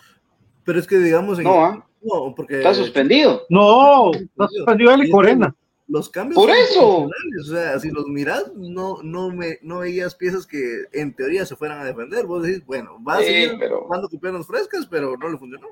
[0.64, 1.38] Pero es que digamos...
[1.38, 1.82] En, no, ¿eh?
[2.02, 2.58] no, porque...
[2.58, 3.44] Está suspendido.
[3.48, 5.54] No, está suspendido él y Corena.
[5.88, 6.34] Los cambios.
[6.34, 7.02] Por eso.
[7.06, 11.54] O sea, si los miras, no, no, me, no veías piezas que en teoría se
[11.54, 12.26] fueran a defender.
[12.26, 15.38] Vos decís, bueno, va a Sí, seguir pero- jugando con piernas frescas, pero no le
[15.38, 15.68] funcionó.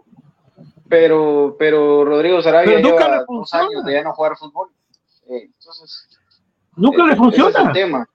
[0.89, 4.69] Pero, pero Rodrigo Sarabia Pero nunca lleva le dos años de ya no jugar fútbol.
[5.29, 6.14] Eh, entonces,
[6.77, 7.73] Nunca eh, le es el funciona.
[7.73, 8.09] tema.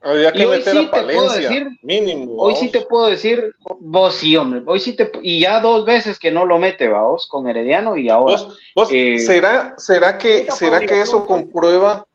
[0.00, 2.34] Había Y que hoy meter sí a te puedo Palencia, decir- mínimo.
[2.36, 4.62] Hoy sí te puedo decir, vos sí, hombre.
[4.66, 8.08] Hoy sí te, y ya dos veces que no lo mete, vos, con Herediano y
[8.08, 8.36] ahora.
[8.36, 12.06] Vos- vos, Eh, ¿será, será que, será que eso comprueba,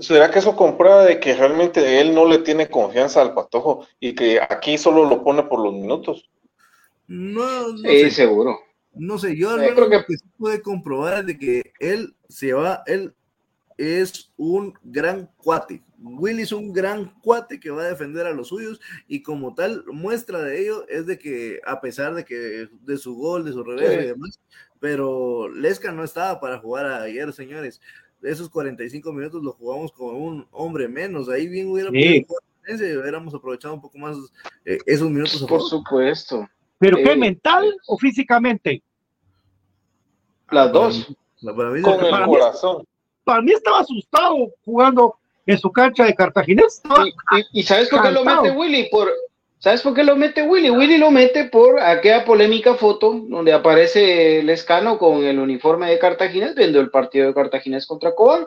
[0.00, 4.14] será que eso comprueba de que realmente él no le tiene confianza al patojo y
[4.14, 6.30] que aquí solo lo pone por los minutos?
[7.06, 8.10] No, no Sí, sé.
[8.12, 8.58] seguro.
[8.94, 11.72] No sé, yo al Eh, creo que- lo que sí pude comprobar es de que
[11.80, 13.12] él se va, él
[13.78, 15.82] es un gran cuate.
[15.98, 19.84] Willy es un gran cuate que va a defender a los suyos y como tal
[19.92, 23.62] muestra de ello es de que a pesar de que de su gol, de su
[23.64, 24.04] revés Sí.
[24.04, 24.40] y demás,
[24.80, 27.80] pero Lesca no estaba para jugar ayer, señores.
[28.22, 31.28] Esos 45 minutos lo jugamos con un hombre menos.
[31.28, 32.26] Ahí bien hubiera Sí.
[32.26, 34.16] podido hubiéramos aprovechado un poco más
[34.64, 35.44] eh, esos minutos.
[35.48, 36.48] Por supuesto.
[36.78, 38.82] ¿Pero qué, Eh, mental o físicamente?
[40.50, 41.16] Las dos.
[41.40, 42.84] La- para mí- Con el para mí- corazón.
[43.26, 45.16] Para mí estaba asustado jugando
[45.46, 46.80] en su cancha de Cartaginés.
[47.04, 48.88] Y, y- y ¿sabes por qué lo mete Willy?
[48.88, 49.12] Por,
[49.58, 50.70] ¿Sabes por qué lo mete Willy?
[50.70, 56.54] Willy lo mete por aquella polémica foto donde aparece Lescano con el uniforme de Cartaginés
[56.54, 58.46] viendo el partido de Cartaginés contra Cobán.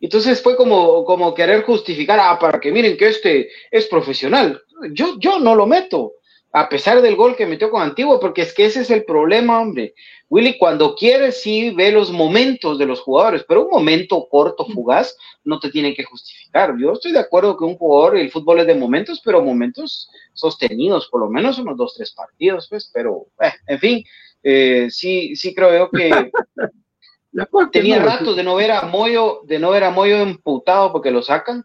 [0.00, 4.60] Entonces fue como, como querer justificar, ah, para que miren que este es profesional.
[4.92, 6.14] Yo, yo no lo meto,
[6.52, 9.60] a pesar del gol que metió con Antiguo, porque es que ese es el problema,
[9.60, 9.94] hombre.
[10.30, 15.16] Willy cuando quiere sí ve los momentos de los jugadores, pero un momento corto, fugaz,
[15.44, 16.74] no te tiene que justificar.
[16.78, 21.08] Yo estoy de acuerdo que un jugador, el fútbol es de momentos, pero momentos sostenidos,
[21.08, 24.04] por lo menos unos dos, tres partidos, pues, pero, eh, en fin,
[24.42, 26.10] eh, sí, sí creo yo que
[27.72, 31.22] tenía ratos de no ver a Moyo, de no ver a Moyo emputado porque lo
[31.22, 31.64] sacan,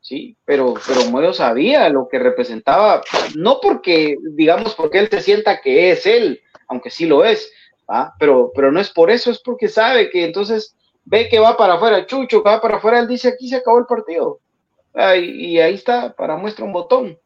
[0.00, 3.02] sí, pero, pero Moyo sabía lo que representaba,
[3.36, 7.52] no porque, digamos, porque él se sienta que es él, aunque sí lo es,
[7.88, 8.14] ¿ah?
[8.18, 11.74] pero, pero no es por eso, es porque sabe que entonces ve que va para
[11.74, 14.40] afuera Chucho, que va para afuera, él dice aquí se acabó el partido.
[14.94, 17.16] Ah, y, y ahí está, para muestra un botón.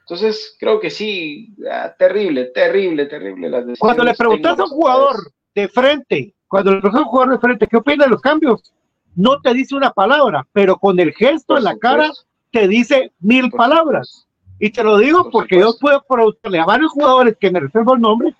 [0.00, 3.48] Entonces, creo que sí, ah, terrible, terrible, terrible.
[3.48, 5.16] Las decisiones Cuando le preguntas a un jugador
[5.54, 8.74] de frente, cuando le preguntas a un jugador de frente, ¿qué opina de los cambios?
[9.16, 12.10] No te dice una palabra, pero con el gesto en la cara
[12.50, 14.26] te dice mil palabras.
[14.58, 17.94] Y te lo digo Por porque yo puedo preguntarle a varios jugadores que me reservo
[17.94, 18.34] el nombre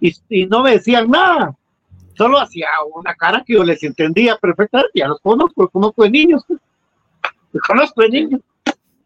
[0.00, 1.54] y, y no me decían nada.
[2.16, 4.90] Solo hacía una cara que yo les entendía perfectamente.
[4.94, 6.42] Ya los conozco, los conozco de niños.
[7.52, 8.40] Los conozco de niños.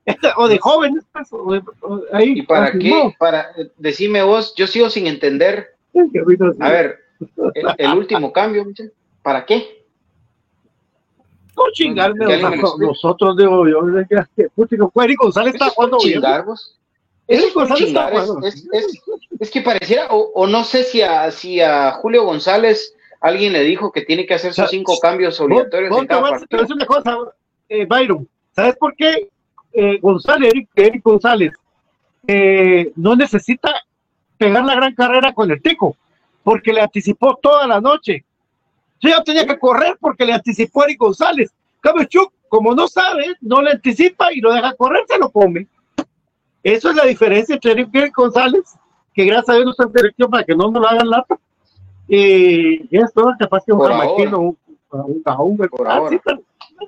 [0.36, 1.04] O de jóvenes.
[1.12, 3.12] pues, o de- o ahí, ¿Y para qué?
[3.18, 5.74] Para, decime vos, yo sigo sin entender.
[6.60, 6.98] A ver,
[7.54, 8.64] el, el último cambio,
[9.22, 9.75] ¿para qué?
[11.56, 12.86] No chingarme o explica.
[12.86, 13.80] nosotros, digo yo.
[14.08, 14.46] que- que
[15.04, 16.22] Eric González está jugando bien.
[17.28, 18.46] Eric González está jugando.
[18.46, 19.02] es- es-
[19.40, 23.62] es que pareciera, o, o no sé si a, si a Julio González alguien le
[23.62, 26.20] dijo que tiene que hacer sus O sea, cinco cambios Vos- obligatorios vos en cada
[26.20, 26.60] a- te voy a partido.
[26.60, 27.18] decir una cosa,
[27.68, 28.28] eh, Byron.
[28.54, 29.28] ¿Sabes por qué
[29.72, 31.52] eh, González, Eric, Eric González,
[32.26, 33.74] eh, no necesita
[34.38, 35.96] pegar la gran carrera con el tico?
[36.44, 38.24] Porque le anticipó toda la noche.
[39.00, 41.52] Yo tenía que correr porque le anticipó Eric González.
[42.08, 45.66] Chuck, como no sabe, no le anticipa y lo deja correr, se lo come.
[46.62, 48.74] Eso es la diferencia entre Eric González,
[49.14, 51.38] que gracias a Dios no está en dirección para que no nos lo hagan lata.
[52.08, 54.58] Y esto es capaz que un Por jamaquino, un,
[54.90, 56.10] un cajón, Por ah, ahora.
[56.10, 56.40] sí, pero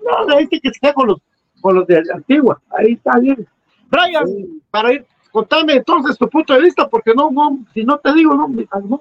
[0.04, 1.20] no, la gente que se con los,
[1.60, 3.46] con los de Antigua, ahí está bien.
[3.90, 8.12] Brian, para ir, contame entonces tu punto de vista, porque no, no, si no te
[8.12, 9.00] digo, no, no,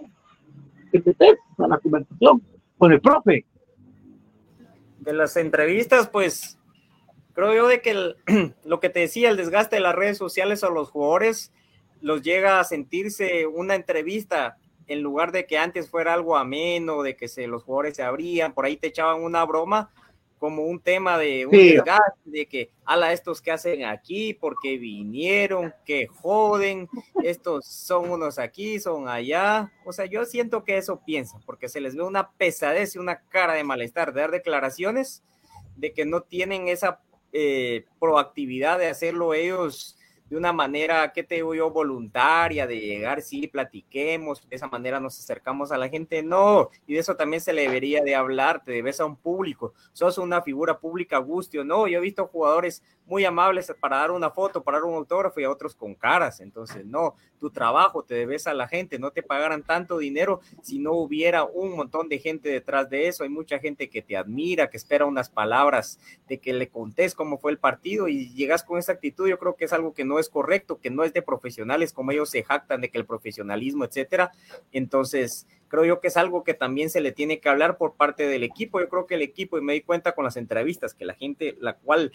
[0.92, 2.42] te metes a la conversación
[2.78, 3.46] con el profe.
[5.00, 6.60] de las entrevistas, pues
[7.34, 8.16] creo yo de que
[8.66, 11.54] lo que te decía, el desgaste de las redes sociales a los jugadores
[12.02, 17.16] los llega a sentirse una entrevista en lugar de que antes fuera algo ameno, de
[17.16, 19.92] que se, los jugadores se abrían, por ahí te echaban una broma
[20.40, 21.78] como un tema de un Sí.
[22.26, 26.88] de que, ala, estos que hacen aquí, porque vinieron, que joden,
[27.24, 29.72] estos son unos aquí, son allá.
[29.86, 33.22] O sea, yo siento que eso piensan, porque se les ve una pesadez y una
[33.30, 35.24] cara de malestar, de dar declaraciones
[35.76, 37.02] de que no tienen esa
[37.34, 39.97] eh, proactividad de hacerlo ellos
[40.30, 41.72] de una manera, ¿qué te digo yo?
[41.72, 46.94] Voluntaria, de llegar, sí, platiquemos, de esa manera nos acercamos a la gente, no, y
[46.94, 50.42] de eso también se le debería de hablar, te debes a un público, sos una
[50.42, 54.78] figura pública, Gustio, no, yo he visto jugadores muy amables para dar una foto, para
[54.78, 56.42] dar un autógrafo y a otros con caras.
[56.42, 60.78] Entonces, no, tu trabajo te debes a la gente, no te pagaran tanto dinero si
[60.78, 63.24] no hubiera un montón de gente detrás de eso.
[63.24, 67.38] Hay mucha gente que te admira, que espera unas palabras de que le contés cómo
[67.38, 69.28] fue el partido y llegas con esa actitud.
[69.28, 72.12] Yo creo que es algo que no es correcto, que no es de profesionales como
[72.12, 74.32] ellos se jactan de que el profesionalismo, etcétera.
[74.74, 78.28] Entonces, creo yo que es algo que también se le tiene que hablar por parte
[78.28, 78.82] del equipo.
[78.82, 81.56] Yo creo que el equipo, y me di cuenta con las entrevistas, que la gente,
[81.60, 82.12] la cual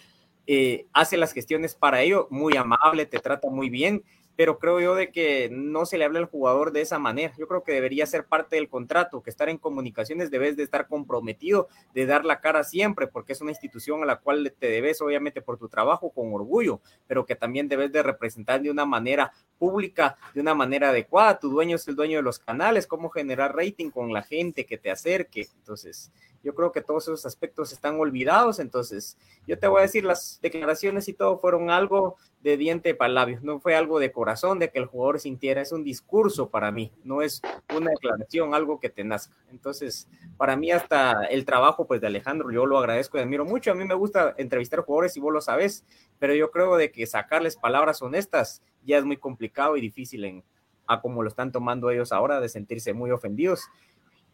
[0.47, 4.03] eh, hace las gestiones para ello, muy amable, te trata muy bien,
[4.35, 7.33] pero creo yo de que no se le habla al jugador de esa manera.
[7.37, 10.87] Yo creo que debería ser parte del contrato, que estar en comunicaciones debes de estar
[10.87, 15.01] comprometido, de dar la cara siempre, porque es una institución a la cual te debes,
[15.01, 19.31] obviamente, por tu trabajo con orgullo, pero que también debes de representar de una manera
[19.59, 21.39] pública, de una manera adecuada.
[21.39, 24.77] Tu dueño es el dueño de los canales, cómo generar rating con la gente que
[24.77, 25.47] te acerque.
[25.59, 26.11] Entonces,
[26.43, 29.17] yo creo que todos esos aspectos están olvidados, entonces
[29.47, 33.41] yo te voy a decir, las declaraciones y todo fueron algo de diente para labios,
[33.41, 36.91] no fue algo de corazón, de que el jugador sintiera, es un discurso para mí,
[37.03, 37.41] no es
[37.75, 39.35] una declaración, algo que te nazca.
[39.49, 43.71] Entonces, para mí hasta el trabajo pues de Alejandro, yo lo agradezco y admiro mucho,
[43.71, 45.85] a mí me gusta entrevistar jugadores y vos lo sabes,
[46.19, 50.43] pero yo creo de que sacarles palabras honestas ya es muy complicado y difícil en
[50.85, 53.69] a como lo están tomando ellos ahora, de sentirse muy ofendidos.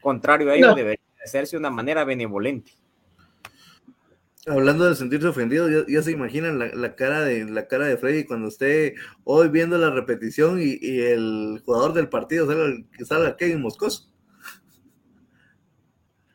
[0.02, 2.74] Contrario a ello, debería hacerse de una manera benevolente.
[4.48, 8.48] Hablando de sentirse ofendido, ya, se imaginan la, cara de la cara de Freddy cuando
[8.48, 14.10] esté hoy viendo la repetición y, el jugador del partido sale, sale Kevin Moscoso.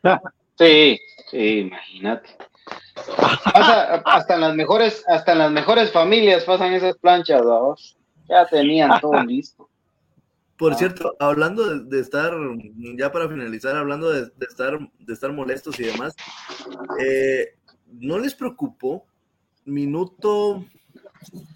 [0.57, 0.97] Sí,
[1.29, 2.29] sí, imagínate.
[4.05, 7.41] hasta en las mejores, hasta en las mejores familias pasan esas planchas,
[8.29, 9.69] Ya tenían todo listo.
[10.57, 10.75] Por ah.
[10.75, 12.33] cierto, hablando de, estar,
[12.97, 16.15] ya para finalizar, hablando de, estar, de estar molestos y demás,
[16.99, 17.55] eh,
[17.91, 19.05] ¿no les preocupó?
[19.65, 20.65] Minuto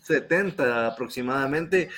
[0.04, 1.90] 70 aproximadamente,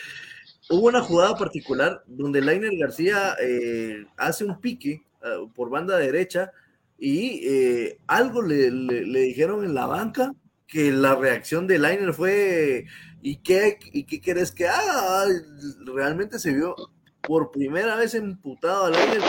[0.69, 6.51] hubo una jugada particular donde Lainer García eh, hace un pique eh, por banda derecha
[6.99, 7.47] y
[8.05, 10.33] algo le, dijeron en la banca
[10.67, 12.85] que la reacción de Lainer fue
[13.21, 15.25] ¿Y qué, ¿Y qué querés que haga?
[15.85, 16.75] Realmente se vio
[17.21, 19.19] por primera vez emputado al aire,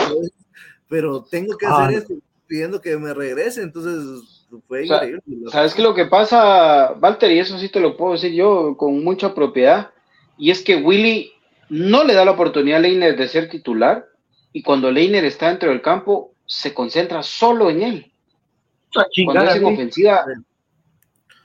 [0.89, 2.13] pero, tengo que hacer esto
[2.47, 5.21] pidiendo que me regrese, entonces fue increíble.
[5.51, 7.31] ¿Sabes qué lo que pasa, Walter?
[7.31, 9.91] Y eso sí te lo puedo decir yo con mucha propiedad,
[10.37, 11.31] y es que Willy
[11.69, 14.07] no le da la oportunidad a Leiner de ser titular,
[14.51, 18.11] y cuando Leiner está dentro del campo, se concentra solo en él.
[19.25, 20.25] Cuando es en ofensiva,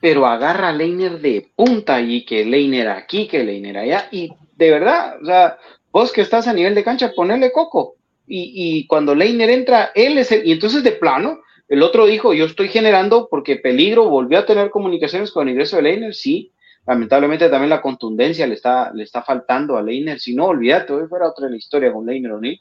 [0.00, 4.70] pero agarra a Leiner de punta y que Leiner aquí, que Leiner allá, y de
[4.70, 5.58] verdad, o sea,
[5.90, 7.96] vos que estás a nivel de cancha, ponerle coco.
[8.26, 12.32] Y, y cuando Leiner entra, él es el, y entonces de plano, el otro dijo,
[12.32, 16.52] yo estoy generando porque peligro, volvió a tener comunicaciones con el ingreso de Leiner, sí,
[16.86, 21.06] lamentablemente también la contundencia le está, le está faltando a Leiner, si no, olvídate, hoy
[21.08, 22.60] fuera otra la historia con Leiner O'Neill,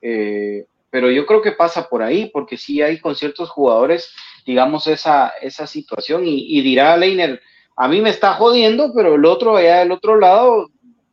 [0.00, 4.12] eh, pero yo creo que pasa por ahí, porque sí hay con ciertos jugadores
[4.44, 7.40] digamos, esa, esa situación y, dirá Leiner,
[7.76, 10.68] a mí me está jodiendo, pero el otro allá del otro lado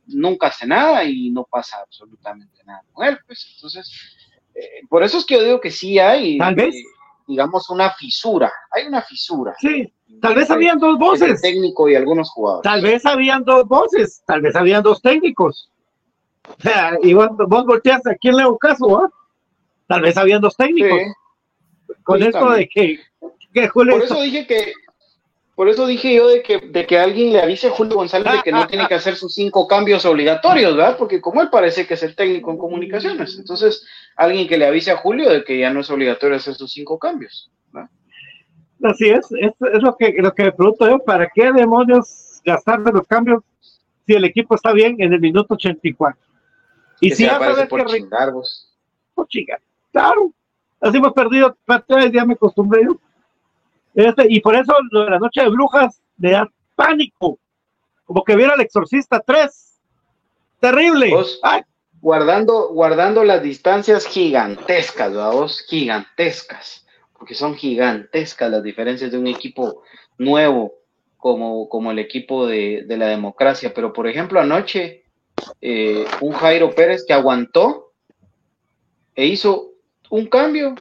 [0.06, 3.18] nunca hace nada y no pasa absolutamente nada con él.
[3.26, 3.90] Pues entonces,
[4.54, 6.82] eh, por eso es que yo digo que sí hay, tal vez, eh,
[7.26, 8.52] digamos, una fisura.
[8.72, 9.54] Hay una fisura.
[9.58, 11.40] Sí, tal vez habían dos voces.
[11.40, 12.64] Técnico y algunos jugadores.
[12.70, 15.70] Tal vez habían dos voces, tal vez habían dos técnicos.
[16.58, 17.28] O sea, y vos,
[17.66, 19.10] volteas a quién le hago caso, ¿ah?
[19.86, 21.00] Tal vez habían dos técnicos.
[22.10, 22.98] Con esto de que
[23.72, 24.72] por eso dije que,
[25.54, 28.42] por eso dije yo de que, de que alguien le avise a Julio González de
[28.42, 30.96] que no tiene que hacer sus cinco cambios obligatorios, ¿verdad?
[30.96, 34.90] Porque como él parece que es el técnico en comunicaciones, entonces alguien que le avise
[34.90, 37.50] a Julio de que ya no es obligatorio hacer sus cinco cambios.
[37.72, 37.90] ¿verdad?
[38.84, 42.92] Así es, es, lo que lo que me pregunto yo, ¿para qué demonios gastar de
[42.92, 43.42] los cambios
[44.06, 46.18] si el equipo está bien en el minuto 84?
[47.00, 48.72] Y si ya sabes por que chingar, vos.
[49.14, 49.60] Por chingar,
[49.92, 50.32] claro.
[50.80, 51.56] Así hemos perdido,
[52.12, 52.96] ya me acostumbré yo.
[53.94, 57.38] Este, y por eso lo de la noche de brujas le da pánico.
[58.04, 59.80] Como que viera el exorcista 3.
[60.60, 61.12] Terrible.
[62.00, 66.86] guardando, guardando las distancias gigantescas, vamos, gigantescas.
[67.18, 69.82] Porque son gigantescas las diferencias de un equipo
[70.18, 70.72] nuevo
[71.18, 73.72] como, como el equipo de, la democracia.
[73.74, 75.04] Pero, por ejemplo, anoche,
[75.60, 77.92] eh, un Jairo Pérez que aguantó
[79.14, 79.69] e hizo
[80.10, 80.74] un cambio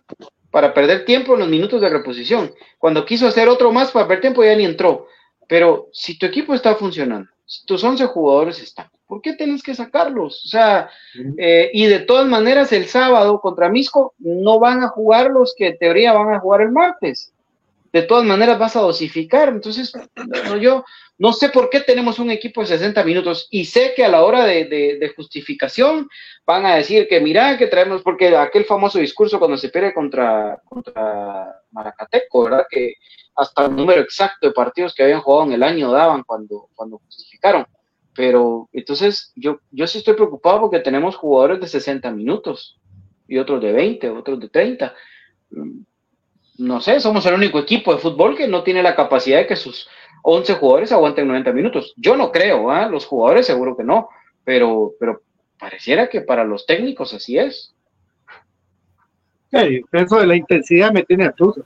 [0.51, 2.51] para perder tiempo en los minutos de reposición.
[2.77, 5.07] Cuando quiso hacer otro más para perder tiempo ya ni entró.
[5.47, 9.73] Pero si tu equipo está funcionando, si tus 11 jugadores están, ¿por qué tienes que
[9.73, 10.45] sacarlos?
[10.45, 10.89] O sea,
[11.37, 15.69] eh, y de todas maneras el sábado contra Misco no van a jugar los que
[15.69, 17.33] en teoría van a jugar el martes.
[17.91, 19.49] de todas maneras vas a dosificar.
[19.49, 19.91] Entonces,
[20.61, 20.83] yo
[21.19, 24.23] no sé por qué tenemos un equipo de 60 minutos y sé que a la
[24.23, 26.09] hora de, justificación
[26.45, 30.61] van a decir que mira, que traemos, porque aquel famoso discurso cuando se pierde contra,
[30.63, 32.65] contra Maracateco, ¿verdad?
[32.69, 32.93] Que
[33.35, 36.99] hasta el número exacto de partidos que habían jugado en el año daban cuando, cuando
[36.99, 37.67] justificaron.
[38.15, 42.79] Pero entonces yo, yo sí estoy preocupado porque tenemos jugadores de 60 minutos
[43.27, 44.95] y otros de 20, otros de 30
[46.59, 49.55] no sé, somos el único equipo de fútbol que no tiene la capacidad de que
[49.55, 49.87] sus
[50.21, 51.93] 11 jugadores aguanten 90 minutos.
[51.97, 52.87] Yo no creo, ¿ah?
[52.87, 54.09] los jugadores seguro que no,
[54.43, 55.21] pero, pero
[55.59, 57.75] pareciera que para los técnicos así es.
[59.51, 61.65] Sí, eso de la intensidad me tiene absurdo.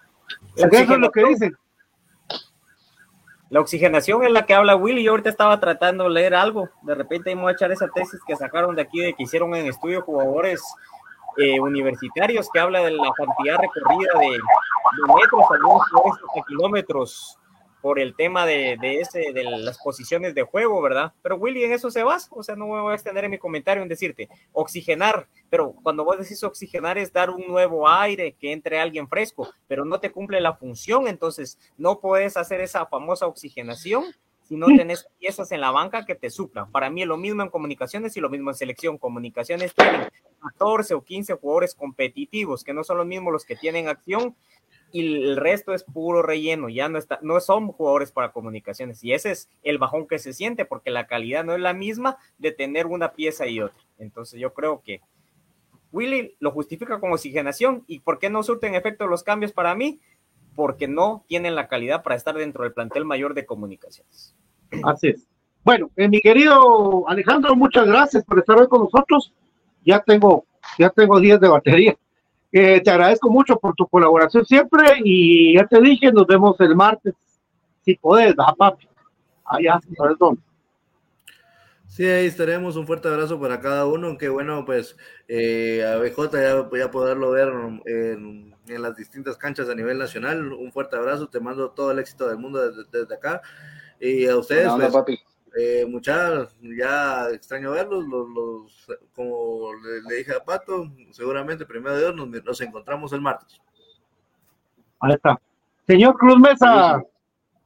[0.56, 1.58] Eso es lo que dicen.
[3.50, 5.04] La oxigenación es la que habla Willy.
[5.04, 6.70] Yo ahorita estaba tratando de leer algo.
[6.82, 9.68] De repente vamos a echar esa tesis que sacaron de aquí de que hicieron en
[9.68, 10.64] estudio jugadores
[11.38, 14.40] eh, universitarios que habla de la cantidad recorrida de,
[15.08, 15.84] metros, algunos
[16.48, 17.38] kilómetros
[17.84, 21.12] por el tema de, ese, de las posiciones de juego, ¿verdad?
[21.22, 23.38] Pero Willy, en eso se basa, o sea, no me voy a extender en mi
[23.38, 28.54] comentario en decirte, oxigenar, pero cuando vos decís oxigenar es dar un nuevo aire, que
[28.54, 33.28] entre alguien fresco, pero no te cumple la función, entonces no puedes hacer esa famosa
[33.28, 34.06] oxigenación
[34.44, 36.72] si no tenés piezas en la banca que te suplan.
[36.72, 38.98] Para mí es lo mismo en comunicaciones y lo mismo en selección.
[38.98, 40.10] Comunicaciones tienen
[40.42, 44.36] 14 o 15 jugadores competitivos, que no son los mismos los que tienen acción
[44.94, 49.12] y el resto es puro relleno, ya no está, no son jugadores para comunicaciones y
[49.12, 52.54] ese es el bajón que se siente porque la calidad no es la misma de
[52.54, 53.84] tener una pieza y otra.
[53.98, 55.02] Entonces yo creo que
[55.92, 60.00] Willy lo justifica con oxigenación y ¿por qué no surten efecto los cambios para mí?
[60.56, 64.34] Porque no tienen la calidad para estar dentro del plantel mayor de comunicaciones.
[64.84, 65.28] Así es.
[65.64, 69.34] Bueno, eh, mi querido Alejandro, muchas gracias por estar hoy con nosotros
[69.86, 70.46] ya tengo,
[70.78, 71.98] ya tengo 10 de batería.
[72.56, 76.76] Eh, te agradezco mucho por tu colaboración siempre y ya te dije, nos vemos el
[76.76, 77.16] martes,
[77.84, 78.88] si podés, ¿verdad, papi?
[79.44, 80.40] Allá, ¿sabes dónde?
[81.88, 82.76] Sí, ahí estaremos.
[82.76, 84.18] Un fuerte abrazo para cada uno.
[84.20, 84.96] Qué bueno, pues,
[85.28, 87.50] eh, a BJ ya, ya poderlo ver
[87.86, 90.54] en, en, las distintas canchas a nivel nacional.
[90.54, 91.28] Un fuerte abrazo.
[91.28, 93.42] Te mando todo el éxito del mundo desde, acá.
[94.00, 95.20] Y a ustedes, pues, papi
[95.56, 102.44] eh, muchachos, ya extraño verlos, los, como le, dije a Pato, seguramente primero de Dios
[102.44, 103.62] nos, encontramos el martes.
[105.00, 105.40] Ahí está.
[105.86, 107.04] Señor Cruz Mesa,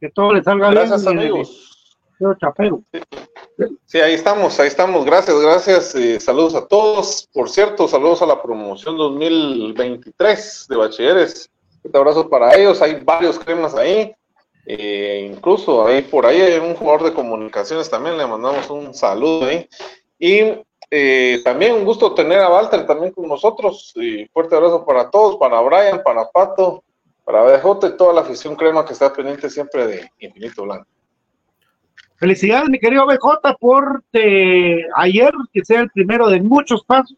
[0.02, 0.88] que todo le salga bien.
[0.88, 1.74] Gracias, amigos.
[2.40, 2.84] Chapero.
[3.86, 5.06] Sí, ahí estamos, ahí estamos.
[5.06, 5.96] Gracias, gracias.
[5.96, 7.30] Eh, saludos a todos.
[7.32, 11.50] Por cierto, saludos a la promoción 2023 de bachilleres.
[11.84, 12.82] Un abrazo para ellos.
[12.82, 14.16] Hay varios cremas ahí.
[14.70, 19.48] Eh, incluso ahí por ahí hay un jugador de comunicaciones también, le mandamos un saludo.
[20.20, 20.42] Y
[20.92, 23.94] eh, también un gusto tener a Walter también con nosotros.
[23.96, 26.84] Y fuerte abrazo para todos, para Brian, para Pato,
[27.24, 30.86] para BJ y toda la afición crema que está pendiente siempre de Infinito Blanco.
[32.18, 37.16] Felicidades, mi querido BJ, por eh, ayer, que sea el primero de muchos pasos.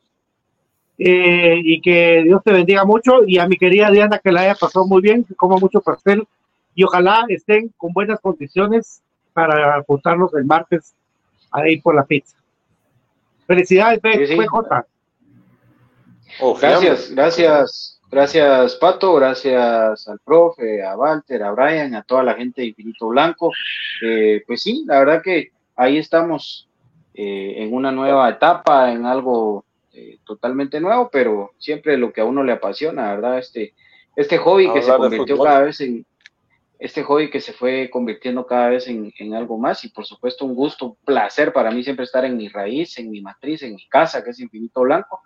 [1.01, 3.23] y que Dios te bendiga mucho.
[3.25, 6.27] Y a mi querida Diana, que la haya pasado muy bien, que coma mucho pastel
[6.79, 9.01] y ojalá estén con buenas condiciones
[9.33, 10.95] para apuntarnos el martes
[11.51, 12.37] a ir por la pizza.
[13.45, 14.87] Felicidades, PJ.
[16.39, 22.35] Oh, gracias, gracias, gracias Pato, gracias al profe, a Walter, a Brian, a toda la
[22.35, 23.51] gente de Infinito Blanco.
[24.01, 26.69] Eh, pues sí, la verdad que ahí estamos
[27.13, 32.25] eh, en una nueva etapa, en algo eh, totalmente nuevo, pero siempre lo que a
[32.25, 33.39] uno le apasiona, ¿verdad?
[33.39, 33.73] Este,
[34.15, 36.05] este hobby que se convirtió cada vez en,
[36.79, 40.55] este hobby que se fue convirtiendo cada vez en, algo más y por supuesto un
[40.55, 43.85] gusto, un placer para mí siempre estar en mi raíz, en mi matriz, en mi
[43.89, 45.21] casa, que es Infinito Blanco.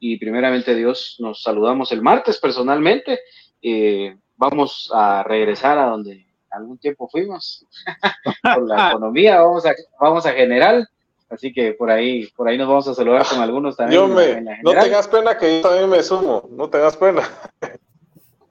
[0.00, 3.20] Y primeramente Dios, nos saludamos el martes personalmente.
[3.62, 7.64] Eh, vamos a regresar a donde algún tiempo fuimos,
[8.54, 10.88] con la economía, vamos a, vamos a general.
[11.28, 14.00] Así que por ahí, por ahí nos vamos a saludar con algunos también.
[14.00, 17.22] Yo me, no tengas pena que yo también me sumo, no tengas pena.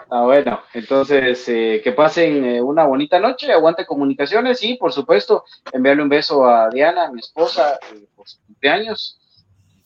[0.10, 5.46] Ah, bueno, entonces eh, que pasen eh, una bonita noche, aguante comunicaciones y por supuesto
[5.72, 9.20] enviarle un beso a Diana, mi esposa, eh, por su cumpleaños.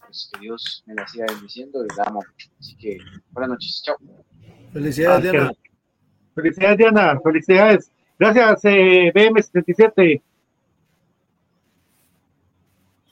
[0.02, 2.22] Pues que Dios me la siga bendiciendo y la amo.
[2.60, 2.98] Así que
[3.32, 3.98] buenas noches, chao.
[4.74, 5.52] Felicidades, Diana.
[6.36, 7.20] Felicidades, Diana.
[7.24, 7.92] Felicidades.
[8.18, 10.22] Gracias, BM77.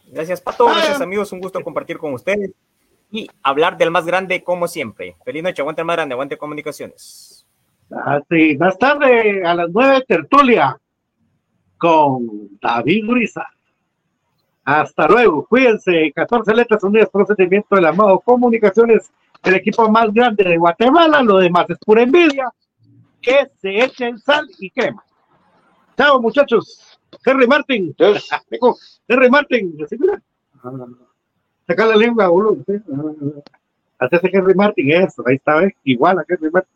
[0.07, 0.65] Gracias, Pato.
[0.65, 1.31] Gracias, amigos.
[1.31, 2.51] Un gusto compartir con ustedes
[3.11, 5.15] y hablar del más grande como siempre.
[5.23, 7.45] Feliz noche, aguante el más grande, aguante comunicaciones.
[7.89, 10.77] Así, más tarde a las nueve tertulia
[11.77, 13.45] con David Brisa.
[14.65, 19.09] Hasta luego, cuídense, 14 letras unidas por sentimiento del amado comunicaciones,
[19.43, 22.51] el equipo más grande de Guatemala, lo demás es pura envidia.
[23.21, 25.03] que se echen sal y crema.
[25.97, 26.99] Chao, muchachos.
[27.25, 27.95] Henry Martin.
[29.07, 29.77] Henry Martin.
[31.68, 32.64] Saca la lengua, boludo.
[33.99, 35.22] Hace Henry Martin, eso.
[35.27, 35.73] Ahí está, ¿ves?
[35.84, 36.73] Igual a Henry Martin.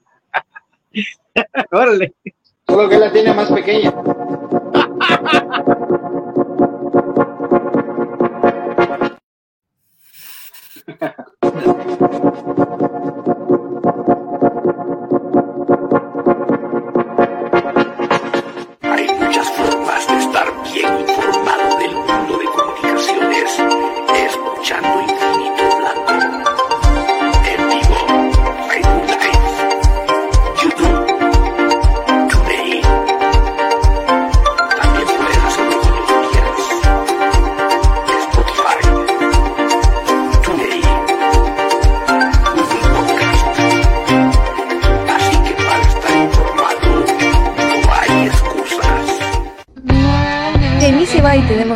[1.71, 2.13] Órale.
[2.67, 3.93] Solo que la tiene más pequeña
[23.59, 25.60] escuchando infinito.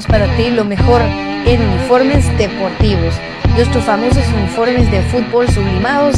[0.04, 1.02] Para ti lo mejor
[1.46, 3.16] en uniformes deportivos.
[3.56, 6.18] Nuestros famosos uniformes de fútbol sublimados.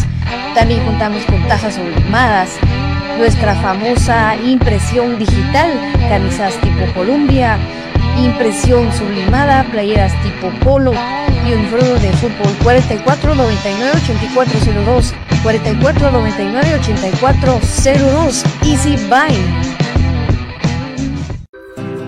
[0.56, 2.58] También contamos con tazas sublimadas.
[3.20, 5.70] Nuestra famosa impresión digital,
[6.10, 7.58] camisas tipo Columbia,
[8.18, 10.94] impresión sublimada, playeras tipo polo
[11.48, 15.14] y uniforme de fútbol 44 99 8402
[15.44, 19.67] 44 99 8402 Easy Buy.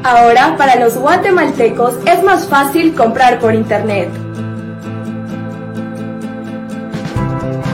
[0.04, 4.10] Ahora, para los guatemaltecos es más fácil comprar por Internet.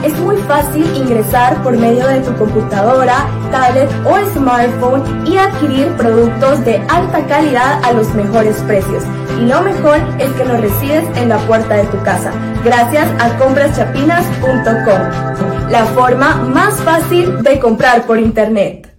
[0.02, 6.64] Es muy fácil ingresar por medio de tu computadora, tablet o smartphone y adquirir productos
[6.64, 9.04] de alta calidad a los mejores precios.
[9.40, 12.32] Y lo mejor es que los recibes en la puerta de tu casa,
[12.64, 18.95] gracias a compraschapinas.com, la forma más fácil de comprar por Internet.